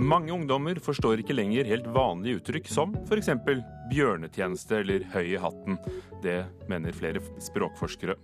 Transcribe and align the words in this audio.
Mange 0.00 0.32
ungdommer 0.32 0.78
forstår 0.80 1.20
ikke 1.20 1.34
lenger 1.36 1.66
helt 1.68 1.88
vanlige 1.92 2.38
uttrykk 2.38 2.68
som 2.72 2.94
f.eks. 3.04 3.28
bjørnetjeneste 3.90 4.78
eller 4.78 5.02
høy 5.12 5.34
i 5.34 5.40
hatten. 5.42 5.76
Det 6.24 6.38
mener 6.70 6.94
flere 6.96 7.20
språkforskere. 7.44 8.14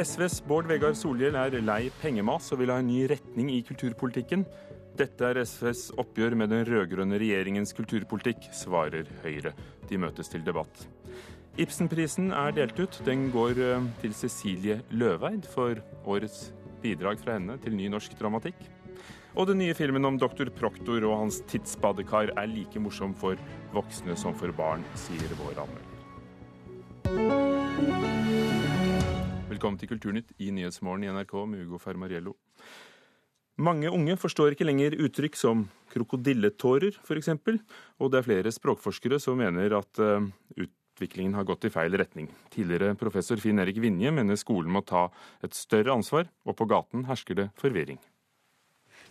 SVs 0.00 0.38
Bård 0.48 0.64
Vegar 0.70 0.96
Solhjell 0.96 1.36
er 1.36 1.58
lei 1.60 1.90
pengemas 2.00 2.48
og 2.54 2.62
vil 2.62 2.72
ha 2.72 2.78
en 2.80 2.88
ny 2.88 3.02
retning 3.12 3.50
i 3.52 3.60
kulturpolitikken. 3.66 4.46
Dette 4.96 5.28
er 5.28 5.42
SVs 5.44 5.90
oppgjør 6.00 6.38
med 6.40 6.54
den 6.54 6.64
rød-grønne 6.70 7.20
regjeringens 7.20 7.76
kulturpolitikk, 7.76 8.48
svarer 8.56 9.10
Høyre. 9.26 9.52
De 9.90 10.00
møtes 10.00 10.32
til 10.32 10.46
debatt. 10.46 10.86
Ibsenprisen 11.60 12.32
er 12.32 12.56
delt 12.56 12.80
ut. 12.80 12.96
Den 13.04 13.28
går 13.34 13.60
eh, 13.60 13.90
til 14.00 14.16
Cecilie 14.16 14.80
Løveid 14.88 15.44
for 15.52 15.84
årets 16.08 16.48
bidrag 16.80 17.20
fra 17.20 17.36
henne 17.36 17.60
til 17.60 17.76
ny 17.76 17.92
norsk 17.92 18.16
dramatikk. 18.16 18.64
Og 19.34 19.48
den 19.50 19.58
nye 19.58 19.74
filmen 19.74 20.06
om 20.06 20.14
doktor 20.14 20.46
Proktor 20.54 21.02
og 21.08 21.16
hans 21.24 21.40
tidsbadekar 21.50 22.30
er 22.38 22.46
like 22.46 22.78
morsom 22.78 23.16
for 23.18 23.40
voksne 23.74 24.14
som 24.14 24.36
for 24.38 24.54
barn, 24.54 24.84
sier 24.94 25.32
vår 25.40 25.58
anmelder. 25.64 25.90
Velkommen 29.50 29.80
til 29.80 29.90
Kulturnytt 29.90 30.30
i 30.38 30.52
Nyhetsmorgen 30.54 31.08
i 31.08 31.10
NRK 31.10 31.34
med 31.50 31.66
Ugo 31.66 31.82
Fermariello. 31.82 32.36
Mange 33.58 33.90
unge 33.90 34.14
forstår 34.22 34.54
ikke 34.54 34.68
lenger 34.70 34.94
uttrykk 35.02 35.34
som 35.38 35.66
krokodilletårer, 35.90 36.94
f.eks., 37.02 37.34
og 37.98 38.14
det 38.14 38.22
er 38.22 38.30
flere 38.30 38.54
språkforskere 38.54 39.18
som 39.22 39.38
mener 39.42 39.74
at 39.80 39.98
uh, 40.02 40.22
utviklingen 40.54 41.34
har 41.34 41.46
gått 41.50 41.66
i 41.66 41.74
feil 41.74 41.94
retning. 41.98 42.30
Tidligere 42.54 42.94
professor 42.98 43.42
Finn 43.42 43.58
Erik 43.62 43.82
Vinje 43.82 44.14
mener 44.14 44.38
skolen 44.38 44.70
må 44.74 44.86
ta 44.86 45.08
et 45.42 45.58
større 45.58 45.94
ansvar, 45.98 46.30
og 46.46 46.58
på 46.58 46.70
gaten 46.70 47.06
hersker 47.10 47.42
det 47.42 47.52
forvirring. 47.58 47.98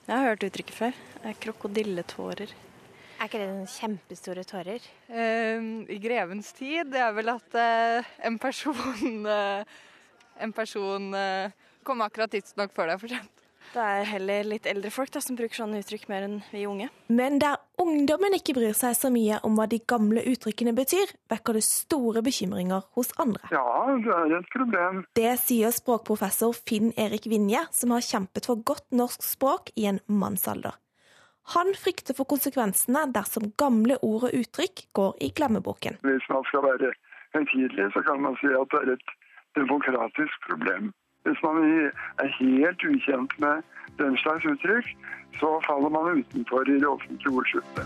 Jeg 0.03 0.19
har 0.19 0.33
hørt 0.33 0.43
uttrykket 0.43 0.75
før. 0.75 0.95
Krokodilletårer. 1.39 2.51
Er 3.23 3.29
ikke 3.29 3.39
det 3.39 3.47
noen 3.47 3.69
kjempestore 3.71 4.43
tårer? 4.43 4.83
Uh, 5.07 5.85
I 5.87 5.99
grevens 6.03 6.49
tid 6.57 6.89
det 6.91 6.99
er 6.99 7.13
vel 7.15 7.31
at 7.31 7.55
uh, 7.55 8.09
en 8.27 8.35
person 8.41 9.23
uh, 9.23 9.63
En 10.43 10.51
person 10.51 11.11
kom 11.85 12.01
akkurat 12.01 12.31
tidsnok 12.33 12.71
før 12.73 12.89
det 12.89 12.93
er 12.95 12.99
for 13.03 13.11
sent. 13.13 13.43
Det 13.69 13.83
er 13.83 14.07
heller 14.09 14.47
litt 14.49 14.65
eldre 14.67 14.89
folk 14.91 15.11
da, 15.13 15.21
som 15.21 15.37
bruker 15.37 15.59
sånne 15.61 15.83
uttrykk 15.83 16.07
mer 16.09 16.25
enn 16.25 16.39
vi 16.49 16.63
unge. 16.67 16.87
Men 17.13 17.37
der 17.39 17.61
ungdommen 17.81 18.35
ikke 18.37 18.55
bryr 18.57 18.75
seg 18.77 18.95
så 18.97 19.09
mye 19.13 19.39
om 19.47 19.57
hva 19.57 19.67
de 19.69 19.79
gamle 19.89 20.23
uttrykkene 20.29 20.73
betyr, 20.77 21.11
vekker 21.31 21.57
det 21.57 21.63
store 21.67 22.23
bekymringer 22.25 22.85
hos 22.97 23.11
andre. 23.21 23.41
Ja, 23.53 23.65
det 24.03 24.13
er 24.13 24.37
et 24.39 24.51
problem. 24.53 25.03
Det 25.17 25.33
sier 25.41 25.73
språkprofessor 25.75 26.55
Finn 26.67 26.93
Erik 26.99 27.27
Vinje, 27.31 27.65
som 27.71 27.95
har 27.95 28.05
kjempet 28.05 28.49
for 28.49 28.61
godt 28.65 28.87
norsk 28.95 29.25
språk 29.25 29.73
i 29.75 29.87
en 29.91 30.01
mannsalder. 30.07 30.77
Han 31.51 31.73
frykter 31.75 32.15
for 32.15 32.29
konsekvensene 32.29 33.03
dersom 33.15 33.49
gamle 33.59 33.97
ord 33.99 34.29
og 34.29 34.35
uttrykk 34.37 34.85
går 34.95 35.17
i 35.27 35.33
glemmeboken. 35.35 35.99
Hvis 36.07 36.27
man 36.31 36.45
skal 36.47 36.63
være 36.63 36.93
høytidelig, 37.35 37.89
så 37.91 38.03
kan 38.07 38.21
man 38.23 38.37
si 38.39 38.51
at 38.55 38.71
det 38.71 38.83
er 38.83 38.93
et 38.95 39.15
demokratisk 39.59 40.47
problem. 40.47 40.93
Hvis 41.27 41.39
man 41.43 41.59
er 42.23 42.31
helt 42.39 42.83
ukjent 42.87 43.35
med 43.39 43.63
den 43.97 44.17
slags 44.17 44.45
uttrykk, 44.45 44.93
så 45.39 45.55
faller 45.67 45.89
man 45.89 46.19
utenfor 46.19 46.69
i 46.69 46.79
det 46.79 46.87
offentlige 46.87 47.37
ordskiftet. 47.37 47.85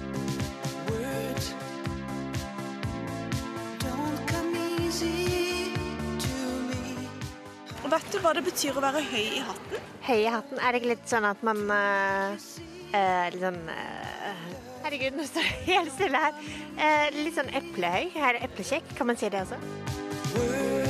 Vet 7.88 8.08
du 8.12 8.18
hva 8.20 8.34
det 8.36 8.44
betyr 8.44 8.76
å 8.76 8.82
være 8.84 9.00
høy 9.10 9.28
i 9.40 9.44
hatten? 9.48 9.86
Høy 10.04 10.18
i 10.20 10.32
hatten? 10.32 10.60
Er 10.60 10.74
det 10.74 10.82
ikke 10.82 10.92
litt 10.92 11.08
sånn 11.08 11.28
at 11.28 11.40
man 11.48 11.64
uh, 11.72 12.36
uh, 12.92 13.24
Litt 13.32 13.42
sånn 13.46 13.62
uh, 13.72 14.44
Herregud, 14.84 15.16
nå 15.16 15.28
står 15.28 15.48
det 15.48 15.56
helt 15.72 15.96
stille 15.96 16.22
her. 16.22 16.38
litt 17.18 17.36
sånn 17.36 17.50
eplehøy. 17.60 18.12
Her 18.16 18.38
er 18.38 18.46
eplekjekk. 18.48 18.94
Kan 18.96 19.12
man 19.12 19.20
si 19.20 19.28
det 19.34 19.44
også? 19.44 20.87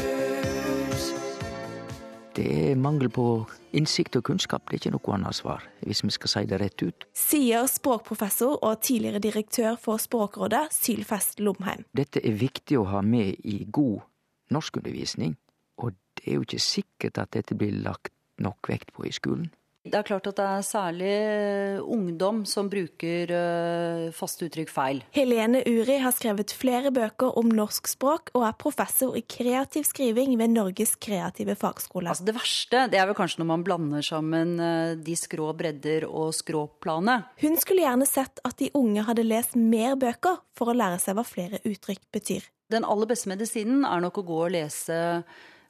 Det 2.38 2.72
er 2.72 2.76
mangel 2.78 3.10
på 3.10 3.48
innsikt 3.74 4.20
og 4.20 4.28
kunnskap, 4.28 4.68
det 4.70 4.76
er 4.76 4.82
ikke 4.84 4.92
noe 4.94 5.14
annet 5.16 5.34
svar, 5.40 5.64
hvis 5.82 6.04
vi 6.06 6.12
skal 6.14 6.30
si 6.30 6.44
det 6.46 6.60
rett 6.62 6.84
ut. 6.86 7.08
Sier 7.18 7.66
språkprofessor 7.66 8.60
og 8.62 8.84
tidligere 8.86 9.22
direktør 9.24 9.80
for 9.82 9.98
Språkrådet, 9.98 10.68
Sylfest 10.76 11.42
Lomheim. 11.42 11.88
Dette 11.98 12.22
er 12.22 12.38
viktig 12.38 12.78
å 12.78 12.86
ha 12.92 13.02
med 13.02 13.42
i 13.42 13.64
god 13.74 14.06
norskundervisning, 14.54 15.34
og 15.82 15.98
det 16.20 16.28
er 16.30 16.38
jo 16.38 16.46
ikke 16.46 16.62
sikkert 16.62 17.18
at 17.24 17.34
dette 17.34 17.58
blir 17.58 17.74
lagt 17.82 18.14
nok 18.38 18.70
vekt 18.70 18.94
på 18.94 19.08
i 19.10 19.16
skolen. 19.18 19.50
Det 19.92 20.00
er 20.00 20.08
klart 20.08 20.28
at 20.30 20.38
det 20.40 20.46
er 20.46 20.66
særlig 20.66 21.12
eh, 21.12 21.80
ungdom 21.84 22.44
som 22.50 22.70
bruker 22.72 23.32
eh, 23.34 24.08
faste 24.16 24.48
uttrykk 24.48 24.72
feil. 24.74 25.02
Helene 25.16 25.64
Uri 25.68 25.98
har 26.04 26.16
skrevet 26.16 26.54
flere 26.56 26.92
bøker 26.96 27.38
om 27.40 27.52
norsk 27.54 27.90
språk, 27.92 28.32
og 28.38 28.48
er 28.48 28.58
professor 28.60 29.16
i 29.18 29.24
kreativ 29.24 29.88
skriving 29.88 30.36
ved 30.40 30.54
Norges 30.56 30.96
kreative 31.02 31.58
fagskole. 31.60 32.12
Altså 32.12 32.28
det 32.28 32.36
verste 32.38 32.86
det 32.92 33.00
er 33.00 33.10
vel 33.10 33.18
kanskje 33.18 33.42
når 33.44 33.52
man 33.54 33.66
blander 33.68 34.06
sammen 34.06 34.58
eh, 34.64 34.94
de 35.00 35.18
skrå 35.20 35.52
bredder 35.58 36.08
og 36.10 36.34
skråplanet. 36.36 37.32
Hun 37.44 37.58
skulle 37.62 37.86
gjerne 37.86 38.08
sett 38.10 38.44
at 38.48 38.60
de 38.62 38.72
unge 38.78 39.06
hadde 39.08 39.28
lest 39.28 39.58
mer 39.58 39.98
bøker 40.00 40.42
for 40.58 40.72
å 40.72 40.78
lære 40.78 41.00
seg 41.02 41.18
hva 41.18 41.26
flere 41.28 41.62
uttrykk 41.64 42.04
betyr. 42.14 42.48
Den 42.72 42.84
aller 42.84 43.08
beste 43.08 43.30
medisinen 43.32 43.86
er 43.88 44.02
nok 44.04 44.20
å 44.20 44.28
gå 44.28 44.42
og 44.44 44.52
lese 44.58 44.98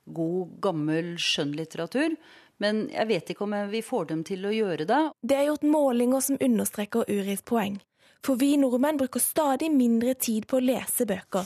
god, 0.08 0.58
gammel 0.64 1.16
skjønnlitteratur. 1.22 2.16
Men 2.64 2.88
jeg 2.90 3.08
vet 3.08 3.30
ikke 3.34 3.46
om 3.46 3.54
vi 3.72 3.84
får 3.86 4.10
dem 4.12 4.24
til 4.26 4.48
å 4.48 4.54
gjøre 4.54 4.88
det. 4.90 5.02
Det 5.22 5.38
er 5.38 5.50
gjort 5.50 5.68
målinger 5.68 6.24
som 6.26 6.40
understreker 6.42 7.06
Uris 7.10 7.44
poeng. 7.46 7.78
For 8.26 8.40
vi 8.42 8.56
nordmenn 8.58 8.98
bruker 8.98 9.22
stadig 9.22 9.70
mindre 9.72 10.16
tid 10.18 10.48
på 10.50 10.58
å 10.58 10.64
lese 10.64 11.06
bøker. 11.08 11.46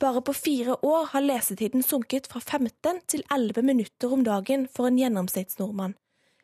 Bare 0.00 0.22
på 0.24 0.34
fire 0.36 0.78
år 0.86 1.10
har 1.12 1.24
lesetiden 1.24 1.82
sunket 1.82 2.28
fra 2.30 2.40
15 2.40 3.02
til 3.10 3.24
11 3.26 3.66
minutter 3.66 4.14
om 4.14 4.22
dagen 4.26 4.68
for 4.70 4.88
en 4.88 5.00
gjennomsnittsnordmann. 5.00 5.96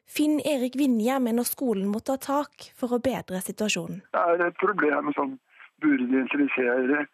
Finn 0.09 0.41
Erik 0.41 0.77
Vinje 0.81 1.19
mener 1.21 1.45
skolen 1.45 1.89
må 1.93 2.01
ta 2.01 2.17
tak 2.17 2.71
for 2.77 2.97
å 2.97 3.01
bedre 3.05 3.43
situasjonen. 3.45 4.01
Det 4.17 4.23
er 4.35 4.47
et 4.49 4.61
problem 4.61 5.13
som 5.17 5.37
burde 5.85 6.23
interessere 6.25 7.05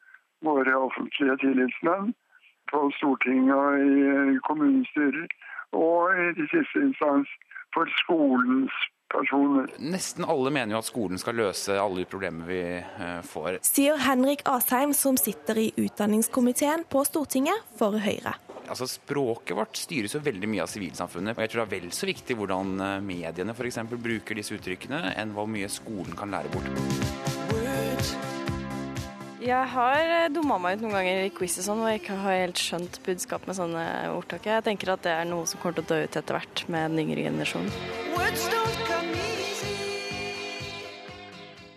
våre 0.47 0.77
offentlige 0.79 1.37
tillitsmenn 1.43 2.15
på 2.71 2.85
Stortinget 2.99 3.55
og 3.55 4.35
i 4.35 4.39
kommunestyrer 4.47 5.27
og 5.73 6.13
i 6.35 6.49
siste 6.53 6.83
instans 6.83 7.31
for 7.75 7.89
skolens 8.05 8.75
personer. 9.15 9.69
Nesten 9.79 10.27
alle 10.29 10.53
mener 10.55 10.77
jo 10.77 10.83
at 10.83 10.89
skolen 10.89 11.21
skal 11.21 11.39
løse 11.39 11.77
alle 11.79 12.03
de 12.03 12.09
problemer 12.11 12.49
vi 12.49 12.63
eh, 12.79 13.21
får. 13.27 13.61
Sier 13.67 14.01
Henrik 14.03 14.45
Asheim, 14.51 14.95
som 14.97 15.19
sitter 15.21 15.61
i 15.63 15.69
utdanningskomiteen 15.77 16.87
på 16.91 17.05
Stortinget 17.07 17.77
for 17.79 17.99
Høyre. 18.03 18.37
Altså 18.65 18.89
Språket 18.89 19.57
vårt 19.59 19.77
styres 19.77 20.15
jo 20.17 20.23
veldig 20.25 20.49
mye 20.49 20.65
av 20.65 20.73
sivilsamfunnet. 20.73 21.37
og 21.37 21.45
Jeg 21.45 21.53
tror 21.53 21.65
det 21.65 21.67
er 21.67 21.83
vel 21.83 21.95
så 21.95 22.09
viktig 22.09 22.39
hvordan 22.41 22.75
eh, 22.81 22.99
mediene 23.05 23.57
eksempel, 23.69 24.01
bruker 24.01 24.41
disse 24.41 24.57
uttrykkene, 24.57 25.15
enn 25.21 25.37
hvor 25.37 25.51
mye 25.51 25.71
skolen 25.73 26.17
kan 26.19 26.33
lære 26.35 26.53
bort. 26.55 27.34
Jeg 29.45 29.69
har 29.75 30.09
eh, 30.09 30.31
dumma 30.33 30.57
meg 30.57 30.79
ut 30.79 30.87
noen 30.87 30.95
ganger 30.97 31.27
i 31.27 31.33
quiz 31.37 31.59
og 31.61 31.67
sånn, 31.67 31.83
og 31.85 31.99
ikke 31.99 32.17
har 32.17 32.39
helt 32.47 32.61
skjønt 32.61 32.97
budskap 33.05 33.45
med 33.45 33.59
sånne 33.59 33.83
ordtak. 34.15 34.49
Jeg 34.49 34.65
tenker 34.65 34.95
at 34.95 35.05
det 35.05 35.13
er 35.13 35.29
noe 35.29 35.45
som 35.51 35.61
kommer 35.61 35.77
til 35.77 35.85
å 35.85 35.91
dø 35.93 35.99
ut 36.07 36.17
etter 36.17 36.39
hvert 36.39 36.65
med 36.73 36.95
den 36.95 37.05
yngre 37.05 37.27
generasjonen. 37.29 38.74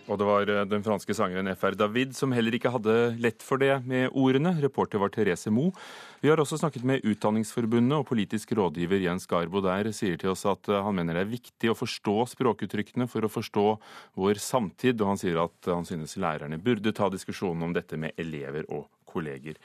Og 0.08 0.16
det 0.16 0.26
var 0.28 0.48
eh, 0.48 0.64
den 0.68 0.84
franske 0.84 1.14
sangeren 1.16 1.50
FR 1.52 1.76
David 1.78 2.14
som 2.16 2.32
heller 2.32 2.54
ikke 2.56 2.72
hadde 2.72 2.96
lett 3.20 3.44
for 3.44 3.60
det 3.60 3.74
med 3.88 4.08
ordene. 4.16 4.54
Reporter 4.62 5.00
var 5.02 5.12
Therese 5.12 5.52
Moe. 5.52 5.74
Vi 6.22 6.30
har 6.32 6.40
også 6.40 6.58
snakket 6.60 6.86
med 6.88 7.04
Utdanningsforbundet, 7.06 8.00
og 8.00 8.08
politisk 8.08 8.54
rådgiver 8.56 9.04
Jens 9.04 9.28
Garbo 9.30 9.62
der 9.64 9.92
sier 9.96 10.16
til 10.20 10.32
oss 10.32 10.46
at 10.48 10.70
eh, 10.72 10.84
han 10.84 10.96
mener 10.96 11.18
det 11.18 11.26
er 11.26 11.34
viktig 11.34 11.72
å 11.72 11.76
forstå 11.78 12.16
språkuttrykkene 12.32 13.08
for 13.10 13.26
å 13.26 13.32
forstå 13.32 13.66
vår 14.18 14.40
samtid, 14.42 14.96
og 15.02 15.12
han 15.12 15.20
sier 15.20 15.42
at 15.44 15.68
han 15.68 15.86
synes 15.88 16.16
lærerne 16.20 16.60
burde 16.62 16.94
ta 16.96 17.10
diskusjonen 17.12 17.68
om 17.68 17.76
dette 17.76 18.00
med 18.00 18.16
elever 18.16 18.66
og 18.72 18.88
kolleger. 19.08 19.60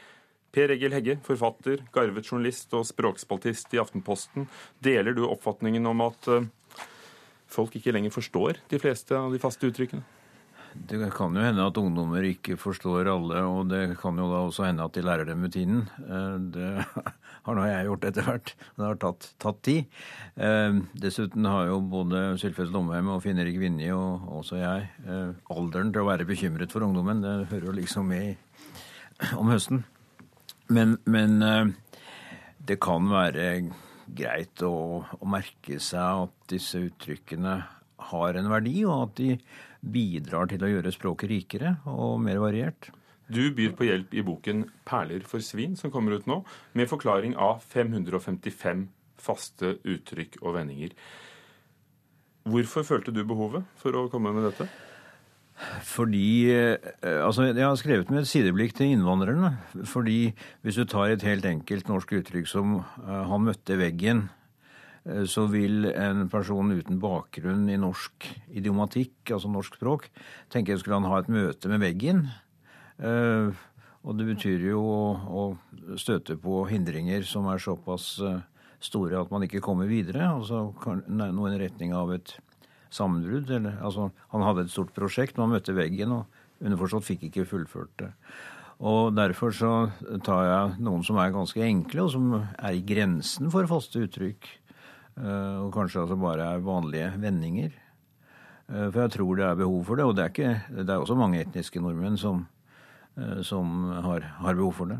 Per 0.54 0.70
Egil 0.70 0.94
Hegge, 0.94 1.16
forfatter, 1.26 1.82
garvet 1.96 2.28
journalist 2.30 2.76
og 2.78 2.86
språkspaltist 2.86 3.72
i 3.74 3.80
Aftenposten. 3.82 4.46
Deler 4.86 5.16
du 5.18 5.24
oppfatningen 5.26 5.88
om 5.90 6.04
at 6.06 6.28
eh, 6.30 6.46
folk 7.50 7.80
ikke 7.80 7.96
lenger 7.96 8.14
forstår 8.14 8.60
de 8.70 8.82
fleste 8.82 9.18
av 9.18 9.34
de 9.34 9.42
faste 9.42 9.72
uttrykkene? 9.72 10.04
Det 10.74 10.98
kan 11.14 11.36
jo 11.38 11.44
hende 11.44 11.66
at 11.66 11.78
ungdommer 11.78 12.26
ikke 12.26 12.56
forstår 12.58 13.10
alle, 13.12 13.42
og 13.46 13.70
det 13.70 13.98
kan 14.02 14.18
jo 14.18 14.26
da 14.32 14.40
også 14.48 14.66
hende 14.66 14.86
at 14.86 14.96
de 14.96 15.04
lærer 15.06 15.28
dem 15.30 15.44
med. 15.46 15.56
Eh, 15.56 16.38
det 16.54 16.72
har 17.46 17.58
nå 17.58 17.66
jeg 17.68 17.88
gjort 17.90 18.08
etter 18.10 18.28
hvert. 18.28 18.54
Det 18.78 18.86
har 18.88 19.00
tatt, 19.02 19.28
tatt 19.42 19.62
tid. 19.66 19.86
Eh, 20.36 20.80
dessuten 20.98 21.46
har 21.46 21.70
jo 21.70 21.80
både 21.94 22.24
Sylfest 22.42 22.74
Lomheim 22.74 23.12
og 23.14 23.22
Finn-Erik 23.26 23.60
Vinje 23.62 23.94
og 23.94 24.26
også 24.42 24.62
jeg 24.62 24.90
eh, 25.06 25.54
alderen 25.54 25.94
til 25.94 26.04
å 26.04 26.10
være 26.10 26.28
bekymret 26.30 26.74
for 26.74 26.86
ungdommen. 26.88 27.22
Det 27.22 27.52
hører 27.54 27.70
jo 27.70 27.78
liksom 27.78 28.10
med 28.10 28.36
om 29.40 29.54
høsten. 29.54 29.86
Men, 30.74 30.98
men 31.06 31.38
det 32.66 32.80
kan 32.82 33.10
være 33.12 33.46
greit 34.08 34.64
å, 34.66 35.04
å 35.04 35.30
merke 35.30 35.78
seg 35.84 36.26
at 36.26 36.36
disse 36.50 36.80
uttrykkene 36.88 37.58
har 38.10 38.40
en 38.40 38.50
verdi, 38.52 38.84
og 38.86 39.10
at 39.10 39.16
de 39.22 39.38
bidrar 39.84 40.50
til 40.52 40.64
å 40.64 40.72
gjøre 40.72 40.94
språket 40.96 41.32
rikere 41.32 41.78
og 41.90 42.20
mer 42.24 42.42
variert. 42.44 42.90
Du 43.34 43.48
byr 43.56 43.72
på 43.76 43.88
hjelp 43.88 44.14
i 44.14 44.24
boken 44.26 44.66
'Perler 44.86 45.24
for 45.24 45.40
svin', 45.40 45.78
som 45.80 45.92
kommer 45.92 46.16
ut 46.16 46.28
nå, 46.28 46.44
med 46.74 46.90
forklaring 46.90 47.36
av 47.36 47.64
555 47.64 48.88
faste 49.18 49.78
uttrykk 49.88 50.42
og 50.42 50.58
vendinger. 50.58 50.92
Hvorfor 52.44 52.84
følte 52.84 53.14
du 53.16 53.24
behovet 53.24 53.64
for 53.80 53.96
å 53.96 54.10
komme 54.12 54.34
med 54.36 54.50
dette? 54.50 54.68
Fordi 55.86 56.52
eh, 56.52 56.78
Altså, 57.24 57.46
jeg 57.54 57.64
har 57.64 57.76
skrevet 57.80 58.10
med 58.12 58.24
et 58.24 58.28
sideblikk 58.28 58.74
til 58.76 58.92
innvandrerne. 58.92 59.56
Fordi 59.88 60.34
hvis 60.62 60.80
du 60.80 60.86
tar 60.90 61.14
et 61.14 61.24
helt 61.24 61.46
enkelt 61.46 61.88
norsk 61.88 62.16
uttrykk 62.20 62.50
som 62.50 62.80
uh, 62.82 63.24
'han 63.30 63.46
møtte 63.48 63.78
veggen', 63.80 64.28
så 65.04 65.46
vil 65.52 65.90
en 65.92 66.30
person 66.32 66.72
uten 66.72 67.00
bakgrunn 67.04 67.66
i 67.68 67.80
norsk 67.80 68.30
idiomatikk, 68.56 69.34
altså 69.36 69.52
norsk 69.52 69.76
språk, 69.76 70.08
tenke 70.54 70.78
skulle 70.80 71.02
han 71.02 71.10
ha 71.12 71.20
et 71.20 71.32
møte 71.34 71.72
med 71.72 71.84
veggen. 71.84 72.26
Uh, 73.04 73.52
og 74.04 74.16
det 74.20 74.30
betyr 74.30 74.64
jo 74.70 74.80
å, 74.84 75.44
støte 76.00 76.38
på 76.40 76.62
hindringer 76.70 77.26
som 77.28 77.50
er 77.52 77.60
såpass 77.60 78.18
store 78.84 79.20
at 79.20 79.32
man 79.32 79.46
ikke 79.46 79.62
kommer 79.64 79.88
videre. 79.88 80.26
Altså 80.28 80.72
noe 81.08 81.52
i 81.54 81.60
retning 81.60 81.94
av 81.96 82.12
et 82.16 82.36
sammenbrudd. 82.94 83.52
Altså, 83.74 84.10
han 84.34 84.46
hadde 84.46 84.66
et 84.66 84.74
stort 84.74 84.94
prosjekt, 84.96 85.38
men 85.38 85.48
han 85.48 85.56
møtte 85.58 85.76
veggen 85.78 86.16
og 86.16 86.42
underforstått 86.64 87.08
fikk 87.08 87.30
ikke 87.30 87.48
fullført 87.50 87.96
det. 88.02 88.12
Og 88.84 89.14
Derfor 89.16 89.54
så 89.56 89.72
tar 90.26 90.44
jeg 90.50 90.84
noen 90.84 91.06
som 91.06 91.20
er 91.22 91.34
ganske 91.34 91.62
enkle, 91.64 92.06
og 92.06 92.14
som 92.16 92.34
er 92.42 92.76
i 92.76 92.84
grensen 92.84 93.52
for 93.54 93.70
faste 93.70 94.02
uttrykk. 94.04 94.50
Eh, 95.20 95.58
og 95.62 95.74
kanskje 95.74 96.02
altså 96.04 96.18
bare 96.18 96.54
er 96.56 96.64
vanlige 96.66 97.12
vendinger. 97.22 97.74
Eh, 98.70 98.88
for 98.90 99.04
jeg 99.04 99.14
tror 99.18 99.38
det 99.38 99.46
er 99.48 99.60
behov 99.60 99.84
for 99.86 100.00
det. 100.00 100.08
Og 100.08 100.16
det 100.18 100.24
er, 100.24 100.34
ikke, 100.34 100.80
det 100.80 100.90
er 100.90 101.02
også 101.02 101.18
mange 101.20 101.42
etniske 101.44 101.82
nordmenn 101.84 102.18
som, 102.18 102.46
eh, 103.18 103.42
som 103.46 103.92
har, 104.06 104.26
har 104.42 104.58
behov 104.58 104.74
for 104.80 104.94
det. 104.94 105.00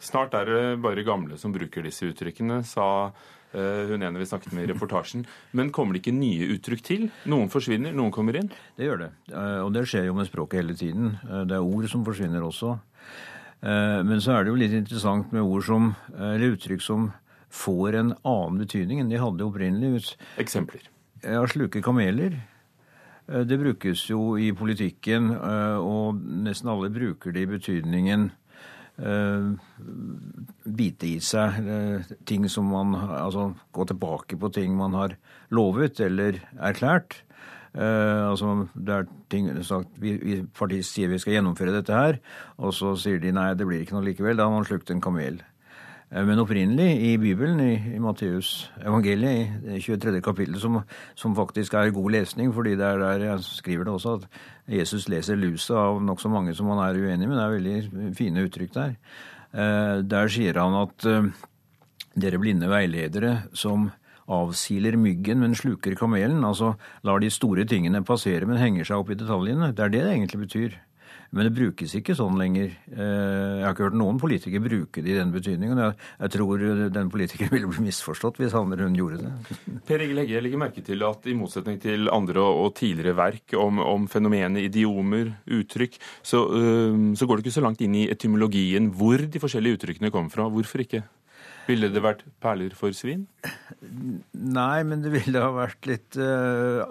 Snart 0.00 0.34
er 0.34 0.48
det 0.48 0.62
bare 0.80 1.04
gamle 1.04 1.36
som 1.36 1.52
bruker 1.52 1.84
disse 1.84 2.08
uttrykkene, 2.08 2.62
sa 2.64 3.12
hun 3.50 4.04
ene 4.06 4.20
vi 4.20 4.28
snakket 4.30 4.52
med 4.54 4.62
i 4.62 4.68
reportasjen. 4.70 5.24
Men 5.58 5.72
kommer 5.74 5.96
det 5.96 6.04
ikke 6.04 6.14
nye 6.14 6.52
uttrykk 6.54 6.82
til? 6.86 7.08
Noen 7.28 7.48
forsvinner, 7.50 7.90
noen 7.90 8.12
kommer 8.14 8.38
inn? 8.38 8.46
Det 8.78 8.86
gjør 8.86 9.00
det. 9.02 9.08
Og 9.64 9.72
det 9.74 9.82
skjer 9.90 10.06
jo 10.06 10.14
med 10.14 10.28
språket 10.28 10.60
hele 10.60 10.76
tiden. 10.78 11.16
Det 11.50 11.56
er 11.58 11.66
ord 11.66 11.88
som 11.90 12.04
forsvinner 12.06 12.46
også. 12.46 12.76
Men 14.06 14.22
så 14.22 14.36
er 14.36 14.46
det 14.46 14.54
jo 14.54 14.60
litt 14.62 14.76
interessant 14.78 15.34
med 15.34 15.42
ord 15.42 15.66
som, 15.66 15.90
eller 16.14 16.54
uttrykk 16.54 16.86
som 16.86 17.10
får 17.50 17.98
en 17.98 18.14
annen 18.22 18.60
betydning 18.62 19.02
enn 19.02 19.12
de 19.12 19.20
hadde 19.20 19.46
opprinnelig. 19.46 20.16
Eksempler? 20.40 20.86
Ja, 21.24 21.42
sluke 21.50 21.82
kameler. 21.84 22.38
Det 23.30 23.58
brukes 23.60 24.08
jo 24.10 24.34
i 24.40 24.48
politikken, 24.56 25.28
og 25.30 26.18
nesten 26.18 26.70
alle 26.72 26.88
bruker 26.90 27.30
det 27.34 27.44
i 27.44 27.50
betydningen 27.50 28.30
Uh, 29.00 29.56
bite 30.68 31.08
i 31.08 31.20
seg 31.24 31.54
ting 32.28 32.44
som 32.52 32.66
man 32.68 32.92
Altså 32.98 33.46
gå 33.72 33.86
tilbake 33.88 34.36
på 34.36 34.50
ting 34.52 34.74
man 34.76 34.92
har 34.92 35.14
lovet 35.56 36.02
eller 36.04 36.42
erklært. 36.60 37.22
Uh, 37.72 38.28
altså 38.28 38.66
det 38.74 38.96
er 38.98 39.08
ting 39.32 39.48
sagt, 39.64 39.94
vi, 40.02 40.16
vi 40.20 40.40
Partiet 40.58 40.84
sier 40.84 41.08
vi 41.08 41.20
skal 41.22 41.38
gjennomføre 41.38 41.72
dette 41.78 41.96
her, 41.96 42.18
og 42.58 42.74
så 42.76 42.92
sier 42.98 43.22
de 43.22 43.32
nei, 43.32 43.52
det 43.54 43.68
blir 43.68 43.84
ikke 43.84 43.96
noe 43.96 44.08
likevel. 44.10 44.36
Da 44.36 44.48
har 44.48 44.52
man 44.52 44.68
slukt 44.68 44.92
en 44.92 45.00
kamel. 45.00 45.40
Eh, 46.10 46.24
men 46.26 46.40
opprinnelig 46.42 46.88
i 47.06 47.12
Bibelen, 47.22 47.60
i, 47.62 47.74
i 47.94 48.00
Matteus 48.02 48.70
evangeliet, 48.82 49.60
i 49.70 49.80
23. 49.82 50.20
kapittel, 50.24 50.58
som, 50.60 50.80
som, 51.14 51.36
faktisk 51.38 51.74
er 51.78 51.92
god 51.94 52.10
lesning, 52.16 52.50
fordi 52.54 52.74
det 52.78 52.86
er 52.86 53.04
der 53.04 53.26
jeg 53.28 53.44
skriver 53.46 53.86
det 53.86 53.94
også, 53.94 54.16
at 54.18 54.74
Jesus 54.80 55.08
leser 55.10 55.38
lusa 55.38 55.78
av 55.78 56.02
nokså 56.02 56.32
mange 56.32 56.54
som 56.54 56.70
han 56.72 56.82
er 56.84 56.98
uenig 56.98 57.28
med. 57.28 57.38
Det 57.38 57.46
er 57.46 57.54
veldig 57.54 58.16
fine 58.18 58.44
uttrykk 58.46 58.74
der. 58.74 58.98
Eh, 59.54 59.96
der 60.06 60.30
sier 60.30 60.58
han 60.58 60.76
at 60.82 61.06
eh, 61.06 61.32
dere 62.20 62.42
blinde 62.42 62.70
veiledere 62.70 63.40
som 63.54 63.90
avsiler 64.30 64.94
myggen, 64.98 65.40
men 65.42 65.56
sluker 65.58 65.96
kamelen, 65.98 66.44
altså 66.46 66.76
lar 67.06 67.18
de 67.22 67.30
store 67.34 67.64
tingene 67.66 68.04
passere, 68.06 68.46
men 68.46 68.60
henger 68.62 68.86
seg 68.86 69.02
opp 69.02 69.10
i 69.10 69.18
detaljene. 69.18 69.72
Det 69.74 69.86
er 69.86 69.94
det 69.94 70.04
det 70.06 70.12
egentlig 70.14 70.46
betyr. 70.46 70.78
Men 71.30 71.46
det 71.46 71.52
brukes 71.54 71.92
ikke 71.94 72.16
sånn 72.18 72.38
lenger. 72.40 72.72
Eh, 72.90 73.60
jeg 73.60 73.66
har 73.66 73.74
ikke 73.74 73.86
hørt 73.86 73.98
noen 74.00 74.18
politikere 74.18 74.64
bruke 74.64 75.04
det 75.04 75.12
i 75.14 75.18
den 75.18 75.30
betydningen. 75.34 75.78
Jeg 76.18 76.34
tror 76.34 76.64
den 76.90 77.12
politikeren 77.12 77.52
ville 77.54 77.70
bli 77.70 77.86
misforstått 77.86 78.40
hvis 78.42 78.56
han 78.56 78.72
eller 78.72 78.88
hun 78.88 78.98
gjorde 78.98 79.20
det. 79.22 79.58
Per 79.88 80.02
Egil 80.02 80.22
Hegge, 80.22 80.34
jeg 80.36 80.46
legger 80.46 80.62
merke 80.64 80.84
til 80.86 81.06
at 81.06 81.30
i 81.30 81.36
motsetning 81.38 81.78
til 81.82 82.10
andre 82.10 82.42
og 82.42 82.74
tidligere 82.78 83.14
verk 83.18 83.54
om, 83.58 83.78
om 83.84 84.10
fenomenet 84.10 84.66
idiomer, 84.66 85.30
uttrykk, 85.60 86.00
så, 86.22 86.42
så 87.14 87.26
går 87.26 87.38
det 87.38 87.46
ikke 87.46 87.58
så 87.60 87.64
langt 87.64 87.82
inn 87.84 87.94
i 87.98 88.08
etymologien 88.10 88.90
hvor 88.96 89.22
de 89.22 89.42
forskjellige 89.42 89.78
uttrykkene 89.78 90.12
kommer 90.14 90.34
fra. 90.34 90.50
Hvorfor 90.50 90.82
ikke? 90.82 91.04
Ville 91.68 91.90
det 91.92 92.02
vært 92.02 92.22
perler 92.42 92.74
for 92.76 92.94
svin? 92.96 93.26
Nei, 93.80 94.82
men 94.86 95.02
det 95.04 95.12
ville 95.12 95.42
ha 95.42 95.50
vært 95.54 95.86
litt 95.88 96.16
uh, 96.18 96.82